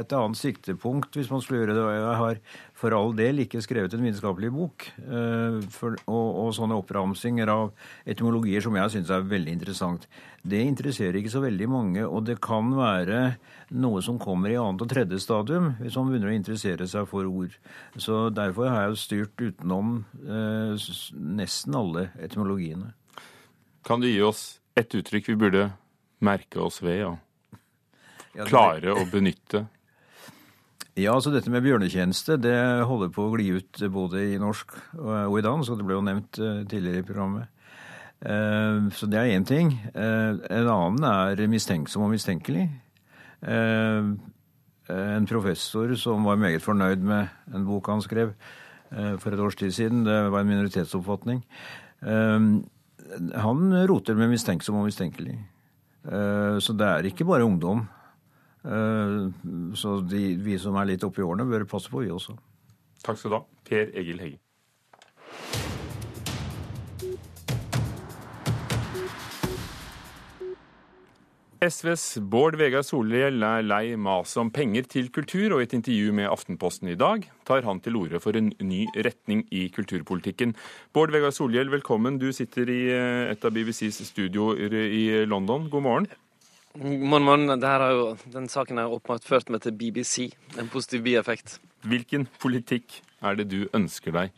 et 0.00 0.12
annet 0.16 0.38
siktepunkt 0.38 1.18
hvis 1.18 1.30
man 1.32 1.42
skulle 1.42 1.62
gjøre 1.62 1.76
det. 1.76 1.86
Jeg 1.96 2.20
har 2.22 2.40
for 2.82 2.96
all 2.96 3.12
del 3.18 3.44
ikke 3.44 3.62
skrevet 3.62 3.94
en 3.94 4.04
vitenskapelig 4.06 4.50
bok. 4.54 4.86
Uh, 5.04 5.58
for, 5.74 5.98
og, 6.06 6.28
og, 6.44 6.52
sånne 6.56 6.78
oppramsinger 6.80 7.52
av 7.52 7.72
etymologier 8.08 8.64
som 8.64 8.78
jeg 8.78 8.94
syns 8.96 9.12
er 9.12 9.28
veldig 9.32 9.56
interessant. 9.58 10.08
Det 10.42 10.62
interesserer 10.66 11.20
ikke 11.20 11.34
så 11.34 11.42
veldig 11.44 11.68
mange, 11.70 12.06
og 12.06 12.24
det 12.26 12.40
kan 12.42 12.72
være 12.74 13.36
noe 13.78 14.02
som 14.04 14.18
kommer 14.22 14.52
i 14.52 14.58
annet 14.60 14.82
og 14.82 14.90
tredje 14.90 15.20
stadium 15.22 15.74
hvis 15.80 15.94
man 15.98 16.10
begynner 16.10 16.32
å 16.32 16.38
interessere 16.38 16.88
seg 16.90 17.06
for 17.10 17.28
ord. 17.28 17.54
Så 18.00 18.24
derfor 18.34 18.72
har 18.72 18.88
jeg 18.88 19.04
styrt 19.04 19.46
utenom 19.46 20.02
uh, 20.24 20.74
nesten 21.42 21.78
alle 21.78 22.10
etymologiene. 22.22 22.94
Kan 23.82 24.00
du 24.00 24.08
gi 24.08 24.20
oss 24.22 24.60
et 24.78 24.94
uttrykk 24.94 25.32
vi 25.32 25.38
burde 25.38 25.68
merke 26.22 26.60
oss 26.62 26.80
ved 26.82 27.04
og 27.08 27.18
klare 28.48 28.94
å 28.94 29.06
benytte? 29.10 29.66
Ja, 30.92 31.14
altså 31.14 31.30
dette 31.32 31.48
med 31.48 31.64
bjørnetjeneste 31.64 32.36
det 32.36 32.84
holder 32.84 33.08
på 33.14 33.24
å 33.24 33.32
gli 33.32 33.48
ut 33.56 33.80
både 33.94 34.26
i 34.34 34.38
norsk 34.40 34.74
og 35.00 35.38
i 35.38 35.44
dansk, 35.44 35.72
og 35.72 35.78
det 35.80 35.86
ble 35.88 35.96
jo 35.96 36.04
nevnt 36.04 36.36
eh, 36.36 36.58
tidligere 36.68 37.00
i 37.00 37.06
programmet. 37.08 37.48
Eh, 38.20 38.90
så 38.92 39.08
det 39.08 39.18
er 39.18 39.32
én 39.32 39.46
ting. 39.48 39.72
Eh, 39.94 40.36
en 40.52 40.68
annen 40.68 41.06
er 41.08 41.48
mistenksom 41.48 42.04
og 42.04 42.12
mistenkelig. 42.12 42.68
En 43.42 45.26
professor 45.26 45.96
som 45.98 46.28
var 46.28 46.36
meget 46.38 46.62
fornøyd 46.62 47.00
med 47.02 47.56
en 47.56 47.64
bok 47.66 47.88
han 47.90 48.04
skrev 48.04 48.36
for 48.92 49.32
et 49.32 49.40
års 49.40 49.56
tid 49.56 49.72
siden, 49.74 50.04
det 50.04 50.30
var 50.30 50.44
en 50.44 50.50
minoritetsoppfatning, 50.52 51.40
han 53.44 53.74
roter 53.88 54.16
med 54.18 54.32
mistenksom 54.32 54.78
og 54.80 54.88
mistenkelig. 54.88 55.36
Eh, 56.06 56.56
så 56.62 56.74
det 56.76 56.88
er 56.88 57.08
ikke 57.10 57.26
bare 57.28 57.46
ungdom. 57.46 57.84
Eh, 58.64 59.18
så 59.78 59.98
de, 60.06 60.22
vi 60.42 60.58
som 60.62 60.78
er 60.78 60.92
litt 60.92 61.04
oppi 61.06 61.24
årene, 61.24 61.48
bør 61.48 61.68
passe 61.70 61.92
på, 61.92 62.02
vi 62.04 62.12
også. 62.14 62.36
Takk 63.02 63.18
skal 63.18 63.34
du 63.34 63.38
ha, 63.40 63.44
Per 63.66 63.94
Egil 63.98 64.22
Hegge. 64.22 64.40
SVs 71.62 72.18
Bård 72.26 72.56
Vegar 72.58 72.82
Solhjell 72.82 73.44
er 73.46 73.62
lei 73.62 73.94
maset 73.94 74.40
om 74.42 74.48
penger 74.50 74.86
til 74.90 75.12
kultur, 75.14 75.54
og 75.54 75.60
i 75.62 75.68
et 75.68 75.76
intervju 75.76 76.10
med 76.18 76.26
Aftenposten 76.26 76.90
i 76.90 76.96
dag 76.98 77.28
tar 77.46 77.62
han 77.68 77.78
til 77.84 78.00
orde 78.00 78.18
for 78.24 78.34
en 78.34 78.48
ny 78.58 78.88
retning 79.06 79.44
i 79.54 79.68
kulturpolitikken. 79.70 80.56
Bård 80.90 81.14
Vegar 81.14 81.30
Solhjell, 81.30 81.70
velkommen. 81.70 82.18
Du 82.18 82.32
sitter 82.34 82.66
i 82.66 82.80
eh, 82.90 83.30
et 83.30 83.46
av 83.46 83.54
BBCs 83.54 84.02
studioer 84.08 84.74
i 84.74 85.04
London. 85.30 85.70
God 85.70 85.86
morgen. 85.86 86.10
Morgen, 86.74 87.28
morgen. 87.30 87.46
Jo, 87.54 88.12
den 88.34 88.50
saken 88.50 88.82
har 88.82 88.90
åpenbart 88.90 89.28
ført 89.28 89.54
meg 89.54 89.62
til 89.62 89.78
BBC. 89.78 90.32
En 90.58 90.72
positiv 90.72 91.06
bieffekt. 91.06 91.60
Hvilken 91.86 92.26
politikk 92.42 93.04
er 93.22 93.38
det 93.38 93.52
du 93.54 93.68
ønsker 93.70 94.18
deg? 94.18 94.34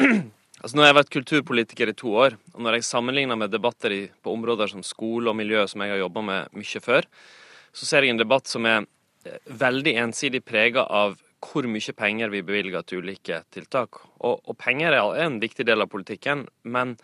Altså 0.60 0.76
Nå 0.76 0.84
har 0.84 0.90
jeg 0.90 0.98
vært 0.98 1.14
kulturpolitiker 1.14 1.90
i 1.90 1.96
to 1.96 2.10
år, 2.20 2.34
og 2.52 2.60
når 2.60 2.76
jeg 2.76 2.88
sammenligner 2.90 3.38
med 3.40 3.52
debatter 3.52 3.94
i, 3.96 4.00
på 4.20 4.34
områder 4.36 4.68
som 4.68 4.82
skole 4.84 5.32
og 5.32 5.38
miljø, 5.38 5.62
som 5.64 5.80
jeg 5.80 5.94
har 5.94 6.02
jobba 6.02 6.24
med 6.26 6.58
mye 6.60 6.82
før, 6.84 7.08
så 7.72 7.88
ser 7.88 8.04
jeg 8.04 8.12
en 8.12 8.20
debatt 8.20 8.50
som 8.50 8.68
er 8.68 8.82
eh, 8.82 9.38
veldig 9.62 9.94
ensidig 10.02 10.42
prega 10.44 10.84
av 10.84 11.16
hvor 11.40 11.64
mye 11.64 11.94
penger 11.96 12.28
vi 12.28 12.42
bevilger 12.44 12.84
til 12.84 13.00
ulike 13.00 13.40
tiltak. 13.54 14.02
Og, 14.20 14.42
og, 14.44 14.52
penger 14.60 14.98
er 14.98 15.22
en 15.24 15.40
viktig 15.40 15.64
del 15.64 15.80
av 15.80 15.88
politikken, 15.88 16.44
men 16.68 16.98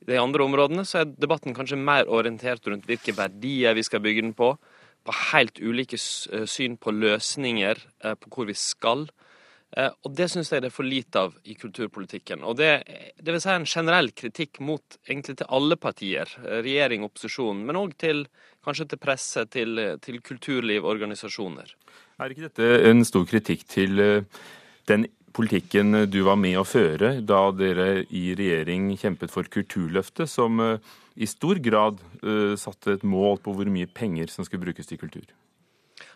i 0.00 0.08
de 0.08 0.16
andre 0.16 0.46
områdene 0.46 0.86
så 0.88 1.02
er 1.02 1.12
debatten 1.12 1.52
kanskje 1.54 1.76
mer 1.76 2.08
orientert 2.08 2.64
rundt 2.64 2.88
hvilke 2.88 3.12
verdier 3.18 3.76
vi 3.76 3.84
skal 3.84 4.00
bygge 4.02 4.24
den 4.24 4.32
på, 4.38 4.54
på 5.04 5.18
helt 5.34 5.60
ulike 5.60 6.00
eh, 6.00 6.48
syn 6.48 6.80
på 6.80 6.96
løsninger, 6.96 7.84
eh, 8.06 8.16
på 8.16 8.32
hvor 8.32 8.48
vi 8.48 8.56
skal. 8.56 9.04
Eh, 9.76 9.88
og 10.04 10.12
det 10.16 10.28
syns 10.28 10.50
jeg 10.52 10.62
det 10.62 10.68
er 10.68 10.74
for 10.74 10.84
lite 10.84 11.20
av 11.26 11.36
i 11.48 11.54
kulturpolitikken. 11.56 12.42
Og 12.44 12.58
det, 12.60 12.70
det 13.16 13.32
vil 13.32 13.40
si 13.40 13.52
en 13.54 13.68
generell 13.68 14.10
kritikk 14.16 14.60
mot 14.64 14.98
egentlig 15.06 15.38
til 15.40 15.48
alle 15.48 15.78
partier, 15.80 16.28
eh, 16.44 16.60
regjering, 16.64 17.06
opposisjon, 17.06 17.62
men 17.64 17.78
òg 17.80 17.94
til 18.00 18.26
kanskje 18.64 18.90
til 18.90 19.00
presse, 19.00 19.46
til, 19.52 19.80
til 20.04 20.20
kulturliv, 20.24 20.84
organisasjoner. 20.88 21.72
Er 22.20 22.34
ikke 22.34 22.50
dette 22.50 22.90
en 22.90 23.00
stor 23.08 23.24
kritikk 23.28 23.64
til 23.72 24.02
eh, 24.02 24.42
den 24.90 25.08
politikken 25.32 26.04
du 26.12 26.20
var 26.26 26.36
med 26.36 26.58
å 26.60 26.66
føre 26.68 27.14
da 27.24 27.46
dere 27.56 28.02
i 28.12 28.34
regjering 28.36 28.90
kjempet 29.00 29.32
for 29.32 29.48
Kulturløftet, 29.48 30.28
som 30.28 30.60
eh, 30.60 30.92
i 31.16 31.28
stor 31.28 31.58
grad 31.60 31.98
satte 32.56 32.94
et 32.94 33.02
mål 33.04 33.34
på 33.44 33.52
hvor 33.52 33.68
mye 33.68 33.84
penger 33.84 34.30
som 34.32 34.46
skulle 34.46 34.62
brukes 34.62 34.86
til 34.88 34.96
kultur? 34.96 35.26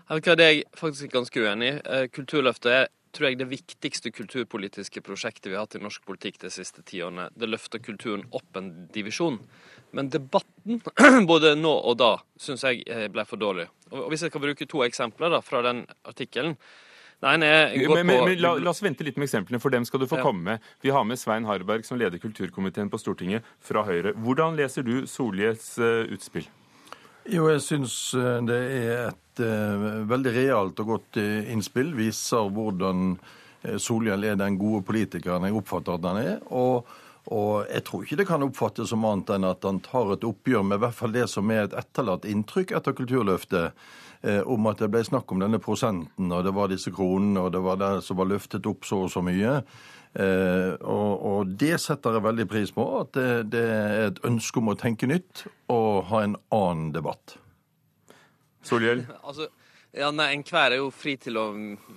Det 0.08 0.32
er 0.32 0.40
jeg 0.40 0.62
faktisk 0.78 1.10
ganske 1.12 1.42
uenig 1.42 1.68
i. 1.74 1.98
Kulturløftet 2.14 2.70
er 2.72 2.86
tror 3.16 3.30
jeg 3.30 3.38
det 3.40 3.48
viktigste 3.50 4.12
kulturpolitiske 4.14 5.02
prosjektet 5.04 5.50
vi 5.50 5.56
har 5.56 5.66
hatt 5.66 5.78
i 5.78 5.82
norsk 5.82 6.04
politikk 6.06 6.40
de 6.44 6.50
siste 6.52 6.84
tiårene. 6.86 7.30
Det 7.34 7.48
løfter 7.48 7.82
kulturen 7.82 8.26
opp 8.36 8.58
en 8.60 8.72
divisjon. 8.94 9.40
Men 9.96 10.10
debatten, 10.12 10.82
både 11.30 11.54
nå 11.58 11.72
og 11.72 11.96
da, 12.02 12.12
syns 12.40 12.66
jeg 12.66 12.84
ble 13.12 13.24
for 13.28 13.40
dårlig. 13.40 13.68
Og 13.92 14.10
Hvis 14.12 14.26
jeg 14.26 14.34
kan 14.34 14.44
bruke 14.44 14.68
to 14.68 14.84
eksempler 14.86 15.32
da, 15.32 15.40
fra 15.44 15.62
den 15.66 15.86
artikkelen. 16.04 16.58
Nei, 17.24 17.38
nei, 17.40 17.48
men, 17.88 18.02
men, 18.04 18.24
men 18.28 18.40
la, 18.44 18.50
la, 18.60 18.72
oss 18.74 18.82
vente 18.84 19.04
litt 19.06 19.16
med 19.16 19.24
eksemplene, 19.24 19.60
for 19.62 19.72
dem 19.72 19.86
skal 19.88 20.02
du 20.02 20.08
få 20.10 20.18
ja. 20.20 20.24
komme 20.26 20.44
med. 20.50 20.66
Vi 20.84 20.92
har 20.92 21.06
med 21.08 21.16
Svein 21.16 21.48
Harberg, 21.48 21.86
som 21.88 21.96
leder 21.96 22.20
kulturkomiteen 22.20 22.92
på 22.92 23.00
Stortinget, 23.00 23.46
fra 23.64 23.86
Høyre. 23.88 24.12
Hvordan 24.20 24.58
leser 24.60 24.84
du 24.84 25.06
Solhjells 25.08 25.70
uh, 25.80 26.04
utspill? 26.12 26.44
Jo, 27.26 27.48
jeg 27.50 27.62
syns 27.64 27.94
eh, 28.14 28.36
det 28.46 28.56
er 28.76 29.00
et 29.08 29.40
uh, 29.42 29.86
veldig 30.06 30.32
realt 30.36 30.82
og 30.82 30.92
godt 30.92 31.18
uh, 31.18 31.48
innspill. 31.50 31.90
Viser 31.98 32.52
hvordan 32.54 33.16
Solhjell 33.82 34.28
er 34.28 34.36
den 34.38 34.54
gode 34.60 34.84
politikeren 34.86 35.48
jeg 35.48 35.56
oppfatter 35.58 35.96
at 35.96 36.06
han 36.06 36.20
er. 36.20 36.36
Og, 36.54 36.86
og, 37.26 37.66
jeg 37.66 37.84
tror 37.86 38.04
ikke 38.04 38.18
det 38.20 38.28
kan 38.28 38.46
oppfattes 38.46 38.90
som 38.92 39.04
annet 39.08 39.34
enn 39.34 39.48
at 39.48 39.64
han 39.66 39.82
tar 39.84 40.14
et 40.14 40.26
oppgjør 40.26 40.66
med 40.66 40.78
i 40.78 40.84
hvert 40.86 40.98
fall 40.98 41.14
det 41.14 41.28
som 41.32 41.50
er 41.50 41.64
et 41.66 41.78
etterlatt 41.78 42.28
inntrykk 42.28 42.76
etter 42.78 42.94
Kulturløftet 42.96 43.86
Eh, 44.26 44.40
om 44.42 44.66
at 44.66 44.80
det 44.80 44.88
ble 44.90 45.02
snakk 45.04 45.30
om 45.32 45.42
denne 45.42 45.60
prosenten, 45.62 46.30
og 46.32 46.46
det 46.46 46.52
var 46.56 46.70
disse 46.72 46.90
kronene, 46.94 47.44
og 47.44 47.52
det 47.54 47.60
var 47.62 47.78
det 47.78 47.90
som 48.06 48.18
var 48.18 48.30
løftet 48.30 48.66
opp 48.66 48.86
så 48.88 49.04
og 49.04 49.12
så 49.12 49.22
mye. 49.24 49.58
Eh, 50.16 50.72
og, 50.80 51.12
og, 51.28 51.52
det 51.60 51.76
setter 51.82 52.16
jeg 52.16 52.24
veldig 52.24 52.46
pris 52.50 52.72
på, 52.74 52.86
at 53.02 53.12
det, 53.14 53.28
det 53.52 53.64
er 53.68 54.08
et 54.08 54.22
ønske 54.26 54.62
om 54.62 54.72
å 54.72 54.78
tenke 54.80 55.08
nytt 55.10 55.44
og 55.72 56.08
ha 56.10 56.24
en 56.24 56.38
annen 56.54 56.90
debatt. 56.96 57.36
Solhjell? 58.66 59.04
Altså, 59.20 59.50
ja, 59.96 60.10
nei, 60.12 60.28
Enhver 60.36 60.74
er 60.74 60.80
jo 60.80 60.90
fri 60.94 61.14
til 61.20 61.38
å 61.40 61.46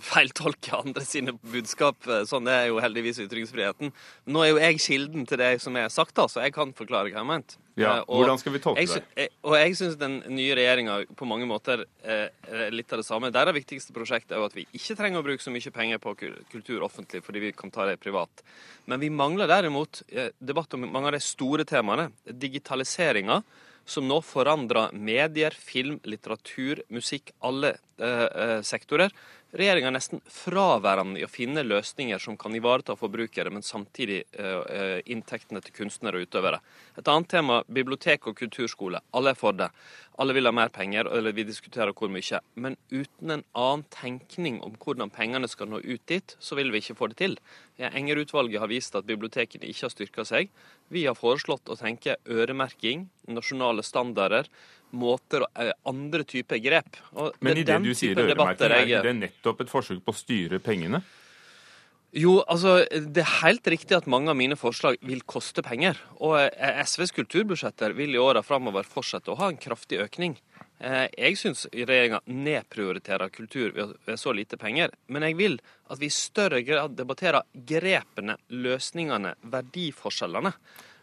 feiltolke 0.04 0.78
andre 0.78 1.04
sine 1.08 1.34
budskap. 1.36 2.08
Sånn 2.30 2.48
er 2.52 2.70
jo 2.70 2.80
heldigvis 2.84 3.20
ytringsfriheten. 3.26 3.92
Nå 4.32 4.44
er 4.46 4.54
jo 4.54 4.62
jeg 4.62 4.80
kilden 4.86 5.28
til 5.30 5.42
det 5.42 5.58
som 5.64 5.76
er 5.80 5.92
sagt, 5.94 6.16
da, 6.16 6.30
så 6.32 6.46
jeg 6.46 6.56
kan 6.56 6.72
forklare 6.78 7.10
hva 7.10 7.14
jeg 7.14 7.20
har 7.20 7.28
ment. 7.28 7.58
Ja, 7.80 7.92
eh, 8.00 8.08
og 8.08 8.24
Hvordan 8.24 8.40
skal 8.42 8.56
vi 8.56 8.62
tolke 8.64 8.84
jeg, 8.84 9.04
det? 9.16 9.28
Og 9.48 9.56
jeg 9.60 9.78
syns 9.80 10.00
den 10.00 10.20
nye 10.36 10.56
regjeringa 10.58 10.98
på 11.20 11.28
mange 11.30 11.48
måter 11.50 11.86
er 12.04 12.74
litt 12.76 12.92
av 12.92 13.02
det 13.02 13.08
samme. 13.08 13.32
Deres 13.36 13.56
viktigste 13.56 13.96
prosjekt 13.96 14.34
er 14.34 14.42
jo 14.42 14.50
at 14.50 14.58
vi 14.58 14.66
ikke 14.76 14.98
trenger 15.00 15.22
å 15.22 15.28
bruke 15.28 15.44
så 15.44 15.54
mye 15.54 15.76
penger 15.76 16.02
på 16.04 16.16
kultur 16.52 16.84
offentlig 16.88 17.24
fordi 17.26 17.46
vi 17.48 17.56
kan 17.56 17.72
ta 17.72 17.88
det 17.88 18.00
privat. 18.04 18.44
Men 18.90 19.02
vi 19.04 19.12
mangler 19.14 19.50
derimot 19.50 20.04
eh, 20.08 20.32
debatt 20.40 20.76
om 20.76 20.88
mange 20.88 21.12
av 21.12 21.18
de 21.18 21.24
store 21.24 21.68
temaene. 21.68 22.10
Digitaliseringa 22.26 23.42
som 23.90 24.08
nå 24.08 24.20
forandrer 24.26 24.94
medier, 24.94 25.56
film, 25.56 26.00
litteratur, 26.08 26.84
musikk, 26.94 27.34
alle 27.46 27.76
eh, 27.98 28.28
eh 28.46 28.62
sektorer. 28.66 29.14
Regjeringa 29.50 29.88
er 29.90 29.94
nesten 29.96 30.20
fraværende 30.30 31.18
i 31.18 31.24
å 31.26 31.30
finne 31.32 31.64
løsninger 31.66 32.22
som 32.22 32.36
kan 32.38 32.54
ivareta 32.54 32.94
forbrukere, 32.94 33.50
men 33.50 33.66
samtidig 33.66 34.20
eh, 34.38 35.00
inntektene 35.10 35.64
til 35.66 35.74
kunstnere 35.74 36.20
og 36.20 36.28
utøvere. 36.28 36.60
Et 37.02 37.10
annet 37.10 37.32
tema 37.34 37.58
bibliotek 37.66 38.28
og 38.30 38.38
kulturskole. 38.38 39.02
Alle 39.18 39.34
er 39.34 39.40
for 39.40 39.58
det. 39.58 39.72
Alle 40.22 40.36
vil 40.38 40.46
ha 40.46 40.54
mer 40.54 40.70
penger, 40.70 41.10
eller 41.18 41.34
vi 41.34 41.48
diskuterer 41.50 41.96
hvor 41.98 42.14
mye. 42.14 42.44
Men 42.62 42.78
uten 42.94 43.34
en 43.40 43.46
annen 43.58 43.88
tenkning 43.90 44.62
om 44.62 44.78
hvordan 44.78 45.10
pengene 45.16 45.50
skal 45.50 45.72
nå 45.74 45.82
ut 45.82 46.06
dit, 46.12 46.38
så 46.38 46.60
vil 46.60 46.70
vi 46.70 46.84
ikke 46.84 47.00
få 47.02 47.10
det 47.10 47.18
til. 47.24 47.38
Enger-utvalget 47.82 48.62
har 48.62 48.70
vist 48.70 48.98
at 49.00 49.10
bibliotekene 49.10 49.66
ikke 49.66 49.88
har 49.88 49.96
styrka 49.96 50.28
seg. 50.30 50.54
Vi 50.94 51.08
har 51.08 51.18
foreslått 51.18 51.72
å 51.74 51.80
tenke 51.80 52.20
øremerking, 52.30 53.08
nasjonale 53.34 53.82
standarder, 53.86 54.46
måter, 54.92 55.46
og 55.46 55.72
andre 55.90 56.26
typer 56.28 56.62
grep. 56.64 57.00
Og 57.14 57.34
Men 57.46 57.58
i 57.58 57.64
det 57.68 57.80
du 57.84 57.94
sier 57.94 58.18
øremerking, 58.18 58.94
er 58.94 59.04
det 59.06 59.16
nettopp 59.18 59.66
et 59.66 59.72
forsøk 59.72 60.04
på 60.06 60.16
å 60.16 60.20
styre 60.20 60.62
pengene? 60.64 61.02
Jo, 62.12 62.40
altså, 62.50 62.88
Det 62.90 63.22
er 63.22 63.36
helt 63.44 63.68
riktig 63.70 63.94
at 63.94 64.08
mange 64.10 64.32
av 64.32 64.38
mine 64.38 64.58
forslag 64.58 64.98
vil 65.06 65.22
koste 65.30 65.62
penger. 65.62 66.00
Og 66.18 66.40
eh, 66.42 66.82
SVs 66.82 67.14
kulturbudsjetter 67.14 67.94
vil 67.94 68.16
i 68.16 68.22
åra 68.22 68.42
framover 68.42 68.88
fortsette 68.88 69.30
å 69.30 69.38
ha 69.38 69.52
en 69.52 69.62
kraftig 69.62 70.02
økning. 70.02 70.40
Eh, 70.80 71.06
jeg 71.14 71.38
syns 71.38 71.68
regjeringa 71.70 72.24
nedprioriterer 72.26 73.30
kultur 73.30 73.76
ved 73.78 74.18
så 74.18 74.34
lite 74.34 74.58
penger. 74.58 74.96
Men 75.08 75.28
jeg 75.28 75.38
vil 75.38 75.60
at 75.90 76.02
vi 76.02 76.10
i 76.10 76.14
større 76.14 76.64
grad 76.66 76.98
debatterer 76.98 77.46
grepene, 77.54 78.40
løsningene, 78.50 79.36
verdiforskjellene. 79.46 80.56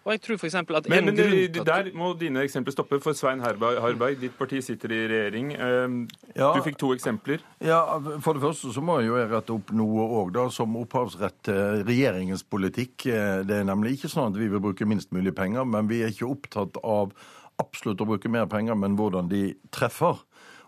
Og 0.06 0.12
jeg 0.14 0.20
tror 0.22 0.36
for 0.38 0.46
at 0.78 0.88
Men, 0.88 1.04
men 1.04 1.18
at... 1.18 1.66
der 1.66 1.88
må 1.98 2.12
dine 2.14 2.44
eksempler 2.46 2.70
stoppe, 2.70 3.00
for 3.02 3.12
Svein 3.18 3.40
Harberg, 3.42 4.20
ditt 4.20 4.36
parti 4.38 4.60
sitter 4.62 4.92
i 4.94 5.00
regjering. 5.10 5.50
Ehm, 5.58 5.96
ja, 6.36 6.52
du 6.54 6.62
fikk 6.62 6.78
to 6.78 6.92
eksempler. 6.94 7.42
Ja, 7.58 7.80
For 8.22 8.38
det 8.38 8.44
første 8.44 8.70
så 8.70 8.84
må 8.86 9.00
jeg 9.00 9.10
jo 9.10 9.18
rette 9.18 9.56
opp 9.56 9.72
noe 9.75 10.06
òg, 10.20 10.30
da, 10.36 10.46
som 10.54 10.78
opphavsrett 10.78 11.40
til 11.50 11.82
regjeringens 11.88 12.46
politikk. 12.46 13.08
Eh, 13.10 13.42
det 13.48 13.58
er 13.58 13.66
nemlig 13.66 13.96
ikke 13.96 14.12
sånn 14.12 14.30
at 14.30 14.38
vi 14.38 14.46
vil 14.52 14.62
bruke 14.62 14.86
minst 14.86 15.10
mulig 15.10 15.34
penger, 15.34 15.66
men 15.66 15.90
vi 15.90 16.04
er 16.06 16.14
ikke 16.14 16.30
opptatt 16.30 16.78
av 16.86 17.10
absolutt 17.58 18.04
å 18.04 18.06
bruke 18.06 18.30
mer 18.30 18.46
penger, 18.52 18.78
men 18.78 18.94
hvordan 18.94 19.32
de 19.32 19.48
treffer. 19.75 20.22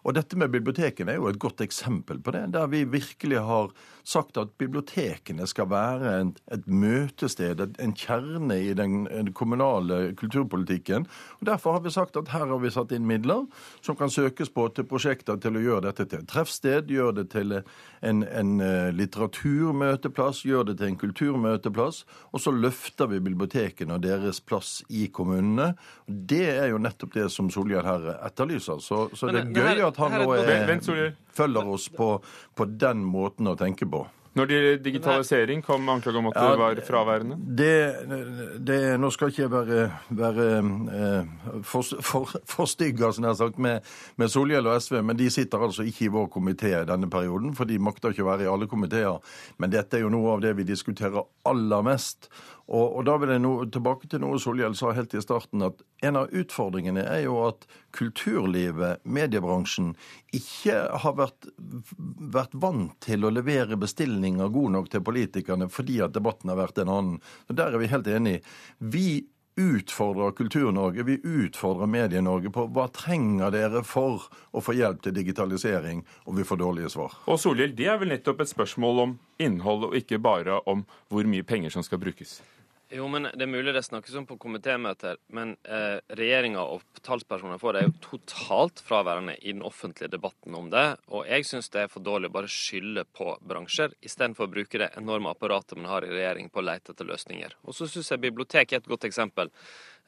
Og 0.07 0.15
dette 0.17 0.39
med 0.41 0.51
bibliotekene 0.51 1.15
er 1.15 1.19
jo 1.21 1.29
et 1.31 1.39
godt 1.43 1.63
eksempel 1.63 2.19
på 2.25 2.35
det, 2.35 2.47
der 2.55 2.67
vi 2.73 2.85
virkelig 2.89 3.43
har 3.45 3.71
sagt 4.09 4.39
at 4.41 4.55
bibliotekene 4.61 5.47
skal 5.49 5.69
være 5.69 6.13
en, 6.23 6.31
et 6.55 6.65
møtested, 6.67 7.61
en 7.83 7.95
kjerne 7.97 8.57
i 8.57 8.73
den, 8.77 9.03
den, 9.05 9.33
kommunale 9.37 10.15
kulturpolitikken. 10.17 11.05
Og 11.41 11.47
Derfor 11.47 11.77
har 11.77 11.85
vi 11.85 11.93
sagt 11.93 12.17
at 12.17 12.31
her 12.33 12.47
har 12.49 12.63
vi 12.63 12.73
satt 12.73 12.95
inn 12.97 13.07
midler 13.09 13.45
som 13.85 13.99
kan 13.99 14.11
søkes 14.13 14.49
på 14.55 14.65
til 14.73 14.89
prosjekter 14.89 15.37
til 15.43 15.59
å 15.59 15.65
gjøre 15.65 15.87
dette 15.91 16.09
til 16.09 16.23
et 16.23 16.31
treffsted, 16.31 16.89
gjøre 16.93 17.19
det 17.21 17.27
til 17.35 17.59
en, 17.59 18.25
en 18.25 18.55
eh, 18.65 18.89
litteraturmøteplass, 18.97 20.45
gjøre 20.49 20.71
det 20.73 20.79
til 20.81 20.93
en 20.93 21.01
kulturmøteplass. 21.05 22.03
Og 22.33 22.45
så 22.45 22.55
løfter 22.55 23.13
vi 23.13 23.21
bibliotekene 23.29 23.99
og 23.99 24.05
deres 24.07 24.41
plass 24.41 24.79
i 24.89 25.11
kommunene. 25.13 25.75
Det 26.07 26.47
er 26.55 26.73
jo 26.73 26.81
nettopp 26.81 27.17
det 27.19 27.29
som 27.35 27.53
Solhjell 27.53 27.85
her 27.85 28.13
etterlyser. 28.17 28.81
Så, 28.85 29.05
så 29.13 29.33
det 29.33 29.45
er 29.45 29.53
gøy 29.53 29.85
at 29.89 30.01
han 30.01 30.17
nå 30.17 30.33
er, 30.39 31.17
følger 31.39 31.69
oss 31.69 31.89
på, 31.93 32.09
på 32.55 32.67
den 32.81 33.05
måten 33.05 33.51
å 33.51 33.57
tenke 33.59 33.87
på. 33.89 33.98
Når 34.39 34.47
det 34.47 34.59
gjelder 34.59 34.83
digitalisering, 34.85 35.63
kom 35.67 35.89
anklagen 35.91 36.21
om 36.21 36.29
at 36.31 36.37
ja, 36.39 36.51
det 36.53 36.61
var 36.61 36.81
fraværende? 36.87 37.39
Det, 37.59 37.73
det, 38.67 38.79
nå 39.03 39.11
skal 39.15 39.33
ikke 39.33 39.43
jeg 39.43 39.53
være, 39.53 39.87
være 40.21 40.47
eh, 40.99 41.33
for, 41.67 41.87
for, 42.07 42.37
for 42.47 42.71
stygg 42.71 43.03
altså, 43.03 43.35
sagt, 43.35 43.59
med, 43.59 43.87
med 44.17 44.31
Solhjell 44.31 44.71
og 44.71 44.79
SV, 44.83 45.01
men 45.03 45.19
de 45.19 45.31
sitter 45.35 45.65
altså 45.67 45.87
ikke 45.89 46.07
i 46.07 46.13
vår 46.15 46.29
komité 46.37 46.71
denne 46.87 47.11
perioden, 47.11 47.57
for 47.59 47.67
de 47.67 47.81
makter 47.83 48.15
ikke 48.15 48.27
å 48.27 48.31
være 48.31 48.47
i 48.47 48.53
alle 48.53 48.71
komiteer. 48.71 49.19
Men 49.59 49.75
dette 49.75 49.99
er 49.99 50.07
jo 50.07 50.13
noe 50.15 50.37
av 50.37 50.45
det 50.45 50.55
vi 50.59 50.69
diskuterer 50.69 51.27
aller 51.49 51.85
mest. 51.87 52.31
Og, 52.69 52.99
og, 52.99 53.05
da 53.09 53.15
vil 53.21 53.33
jeg 53.33 53.41
no, 53.41 53.53
tilbake 53.73 54.11
til 54.13 54.21
noe 54.21 54.37
Solhjell 54.43 54.77
sa 54.77 54.93
helt 54.93 55.15
i 55.17 55.23
starten, 55.25 55.65
at 55.65 55.81
en 56.05 56.19
av 56.21 56.35
utfordringene 56.37 57.01
er 57.01 57.23
jo 57.25 57.39
at 57.47 57.65
kulturlivet, 57.97 59.01
mediebransjen, 59.09 59.95
ikke 60.37 60.83
har 61.05 61.17
vært, 61.17 61.49
vært 62.37 62.53
vant 62.61 62.93
til 63.05 63.25
å 63.25 63.33
levere 63.33 63.81
bestillinger 63.81 64.53
gode 64.53 64.75
nok 64.77 64.93
til 64.93 65.05
politikerne 65.07 65.71
fordi 65.73 66.03
at 66.05 66.13
debatten 66.17 66.53
har 66.53 66.61
vært 66.61 66.83
en 66.85 66.93
annen. 66.93 67.19
Så 67.49 67.57
Der 67.57 67.73
er 67.73 67.81
vi 67.81 67.89
helt 67.89 68.13
enige. 68.13 68.45
Vi 68.79 69.09
utfordrer 69.59 70.37
Kultur-Norge, 70.39 71.03
vi 71.03 71.17
utfordrer 71.25 71.89
Medie-Norge 71.91 72.53
på 72.55 72.67
hva 72.71 72.85
trenger 72.95 73.51
dere 73.51 73.83
for 73.83 74.29
å 74.55 74.63
få 74.63 74.77
hjelp 74.77 75.01
til 75.03 75.17
digitalisering, 75.17 76.05
og 76.29 76.37
vi 76.39 76.47
får 76.47 76.61
dårlige 76.61 76.93
svar. 76.95 77.17
Og 77.27 77.41
Solhjell, 77.43 77.75
det 77.75 77.89
er 77.91 77.99
vel 77.99 78.13
nettopp 78.13 78.45
et 78.45 78.53
spørsmål 78.53 79.03
om 79.07 79.17
innhold, 79.43 79.89
og 79.89 79.99
ikke 79.99 80.21
bare 80.23 80.61
om 80.71 80.87
hvor 81.11 81.27
mye 81.27 81.47
penger 81.49 81.75
som 81.75 81.87
skal 81.87 81.99
brukes? 82.05 82.39
Jo, 82.89 83.05
men 83.13 83.27
Det 83.35 83.45
er 83.45 83.51
mulig 83.53 83.75
det 83.77 83.83
snakkes 83.85 84.15
om 84.17 84.25
på 84.25 84.39
komitémøter, 84.41 85.19
men 85.37 85.51
eh, 85.69 85.99
regjeringa 86.17 86.63
og 86.73 86.87
talspersoner 87.05 87.61
for 87.61 87.77
det 87.77 87.83
er 87.83 87.91
jo 87.91 87.99
totalt 88.01 88.81
fraværende 88.81 89.35
i 89.43 89.53
den 89.53 89.61
offentlige 89.67 90.09
debatten 90.15 90.57
om 90.57 90.71
det. 90.73 90.87
Og 91.13 91.27
jeg 91.29 91.45
syns 91.45 91.69
det 91.75 91.83
er 91.83 91.93
for 91.93 92.01
dårlig 92.07 92.31
å 92.31 92.37
bare 92.39 92.49
skylde 92.49 93.05
på 93.13 93.35
bransjer, 93.45 93.93
istedenfor 94.01 94.49
å 94.49 94.55
bruke 94.55 94.81
det 94.81 94.89
enorme 94.97 95.35
apparatet 95.35 95.77
man 95.77 95.91
har 95.93 96.07
i 96.07 96.15
regjering 96.15 96.49
på 96.49 96.63
å 96.63 96.67
lete 96.71 96.97
etter 96.97 97.11
løsninger. 97.13 97.59
Og 97.69 97.77
så 97.77 97.91
syns 97.93 98.09
jeg 98.15 98.25
bibliotek 98.25 98.73
er 98.73 98.81
et 98.81 98.91
godt 98.95 99.05
eksempel. 99.11 99.53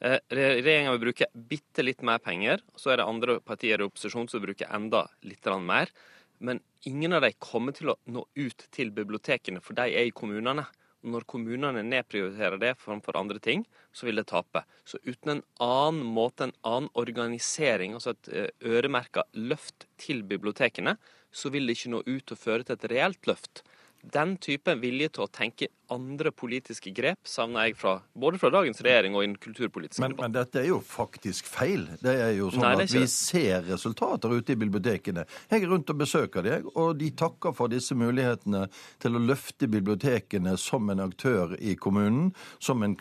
Eh, 0.01 0.17
regjeringa 0.33 0.97
vil 0.97 1.05
bruke 1.05 1.29
bitte 1.37 1.85
litt 1.85 2.01
mer 2.01 2.17
penger, 2.25 2.65
så 2.73 2.95
er 2.95 2.97
det 2.97 3.09
andre 3.13 3.37
partier 3.45 3.77
i 3.77 3.89
opposisjon 3.91 4.25
som 4.31 4.41
bruker 4.41 4.73
enda 4.73 5.05
litt 5.21 5.53
mer. 5.61 5.93
Men 6.41 6.65
ingen 6.89 7.13
av 7.13 7.21
dem 7.21 7.37
kommer 7.37 7.77
til 7.77 7.93
å 7.93 7.99
nå 8.09 8.25
ut 8.33 8.69
til 8.73 8.89
bibliotekene, 8.89 9.61
for 9.61 9.77
de 9.77 9.85
er 9.93 10.09
i 10.09 10.17
kommunene. 10.17 10.65
Når 11.01 11.25
kommunene 11.29 11.83
nedprioriterer 11.85 12.59
det 12.61 12.75
framfor 12.81 13.17
andre 13.19 13.39
ting, 13.41 13.65
så 13.93 14.07
vil 14.07 14.21
det 14.21 14.27
tape. 14.31 14.63
Så 14.85 14.99
uten 15.05 15.35
en 15.35 15.43
annen 15.63 16.05
måte, 16.05 16.49
en 16.49 16.55
annen 16.67 16.91
organisering, 16.99 17.95
altså 17.97 18.13
et 18.15 18.31
eh, 18.31 18.49
øremerka 18.65 19.25
løft 19.33 19.87
til 20.01 20.23
bibliotekene, 20.27 20.97
så 21.31 21.51
vil 21.53 21.67
det 21.67 21.77
ikke 21.77 21.93
nå 21.95 22.03
ut 22.07 22.33
og 22.33 22.39
føre 22.39 22.67
til 22.67 22.77
et 22.77 22.89
reelt 22.91 23.29
løft. 23.29 23.63
Den 24.01 24.35
type 24.41 24.73
vilje 24.81 25.11
til 25.15 25.25
å 25.25 25.31
tenke 25.31 25.69
andre 25.91 26.31
politiske 26.31 26.91
grep 26.95 27.27
savner 27.27 27.67
jeg 27.67 27.77
fra, 27.79 27.97
både 28.13 28.39
fra 28.41 28.51
dagens 28.53 28.79
regjering 28.83 29.15
og 29.17 29.25
i 29.25 29.29
den 29.29 29.37
kulturpolitiske 29.41 30.03
men, 30.03 30.15
men 30.19 30.35
dette 30.35 30.61
er 30.61 30.69
jo 30.69 30.79
faktisk 30.85 31.49
feil. 31.51 31.83
Det 32.01 32.13
er 32.27 32.31
jo 32.37 32.51
sånn 32.53 32.63
Nei, 32.63 32.85
at 32.85 32.95
Vi 32.95 33.03
ser 33.11 33.65
resultater 33.67 34.31
ute 34.31 34.55
i 34.55 34.59
bibliotekene. 34.59 35.25
Jeg 35.51 35.65
er 35.65 35.71
rundt 35.71 35.91
og 35.91 35.99
besøker 36.01 36.45
deg, 36.45 36.67
og 36.75 36.95
de 36.99 37.11
takker 37.17 37.55
for 37.57 37.71
disse 37.71 37.97
mulighetene 37.97 38.65
til 39.01 39.17
å 39.17 39.23
løfte 39.23 39.69
bibliotekene 39.71 40.55
som 40.61 40.89
en 40.93 41.03
aktør 41.03 41.55
i 41.59 41.75
kommunen, 41.79 42.31
som 42.63 42.83
en 42.85 42.95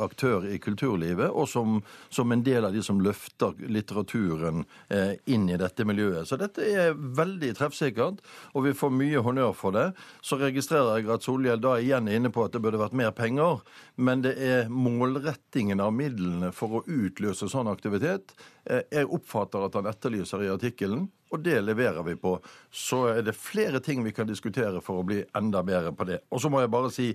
aktør 0.00 0.46
i 0.50 0.60
kulturlivet, 0.62 1.30
og 1.30 1.48
som, 1.50 1.80
som 2.12 2.32
en 2.32 2.44
del 2.46 2.68
av 2.68 2.76
de 2.76 2.84
som 2.84 3.00
løfter 3.02 3.58
litteraturen 3.70 4.64
eh, 4.88 5.16
inn 5.30 5.48
i 5.50 5.58
dette 5.60 5.86
miljøet. 5.88 6.28
Så 6.28 6.38
dette 6.40 6.64
er 6.66 6.94
veldig 6.94 7.52
treffsikkert, 7.58 8.22
og 8.54 8.66
vi 8.68 8.76
får 8.76 8.94
mye 8.94 9.24
honnør 9.24 9.54
for 9.56 9.74
det. 9.76 9.88
Så 10.22 10.38
registrerer 10.40 11.00
jeg 11.00 11.10
at 11.10 11.26
Solhjell 11.26 11.62
da 11.62 11.76
igjen 11.80 12.08
er 12.08 12.19
inne 12.20 12.32
på 12.32 12.44
at 12.46 12.54
det 12.54 12.62
burde 12.62 12.80
vært 12.80 12.96
mer 12.96 13.12
penger, 13.16 13.64
men 13.96 14.24
det 14.24 14.36
er 14.38 14.70
målrettingen 14.72 15.82
av 15.82 15.94
midlene 15.96 16.52
for 16.56 16.80
å 16.80 16.84
utløse 16.86 17.48
sånn 17.50 17.70
aktivitet 17.72 18.36
eh, 18.68 18.84
jeg 18.92 19.08
oppfatter 19.10 19.66
at 19.66 19.80
han 19.80 19.88
etterlyser 19.90 20.44
i 20.46 20.52
artikkelen, 20.52 21.08
og 21.30 21.42
det 21.44 21.60
leverer 21.62 22.02
vi 22.06 22.16
på. 22.18 22.34
Så 22.70 23.04
er 23.12 23.22
det 23.26 23.36
flere 23.38 23.80
ting 23.84 24.02
vi 24.04 24.12
kan 24.14 24.28
diskutere 24.28 24.82
for 24.82 25.00
å 25.00 25.06
bli 25.06 25.20
enda 25.38 25.62
bedre 25.66 25.92
på 25.96 26.06
det. 26.08 26.20
Og 26.30 26.42
så 26.42 26.50
må 26.50 26.62
jeg 26.62 26.72
bare 26.72 26.90
si 26.94 27.08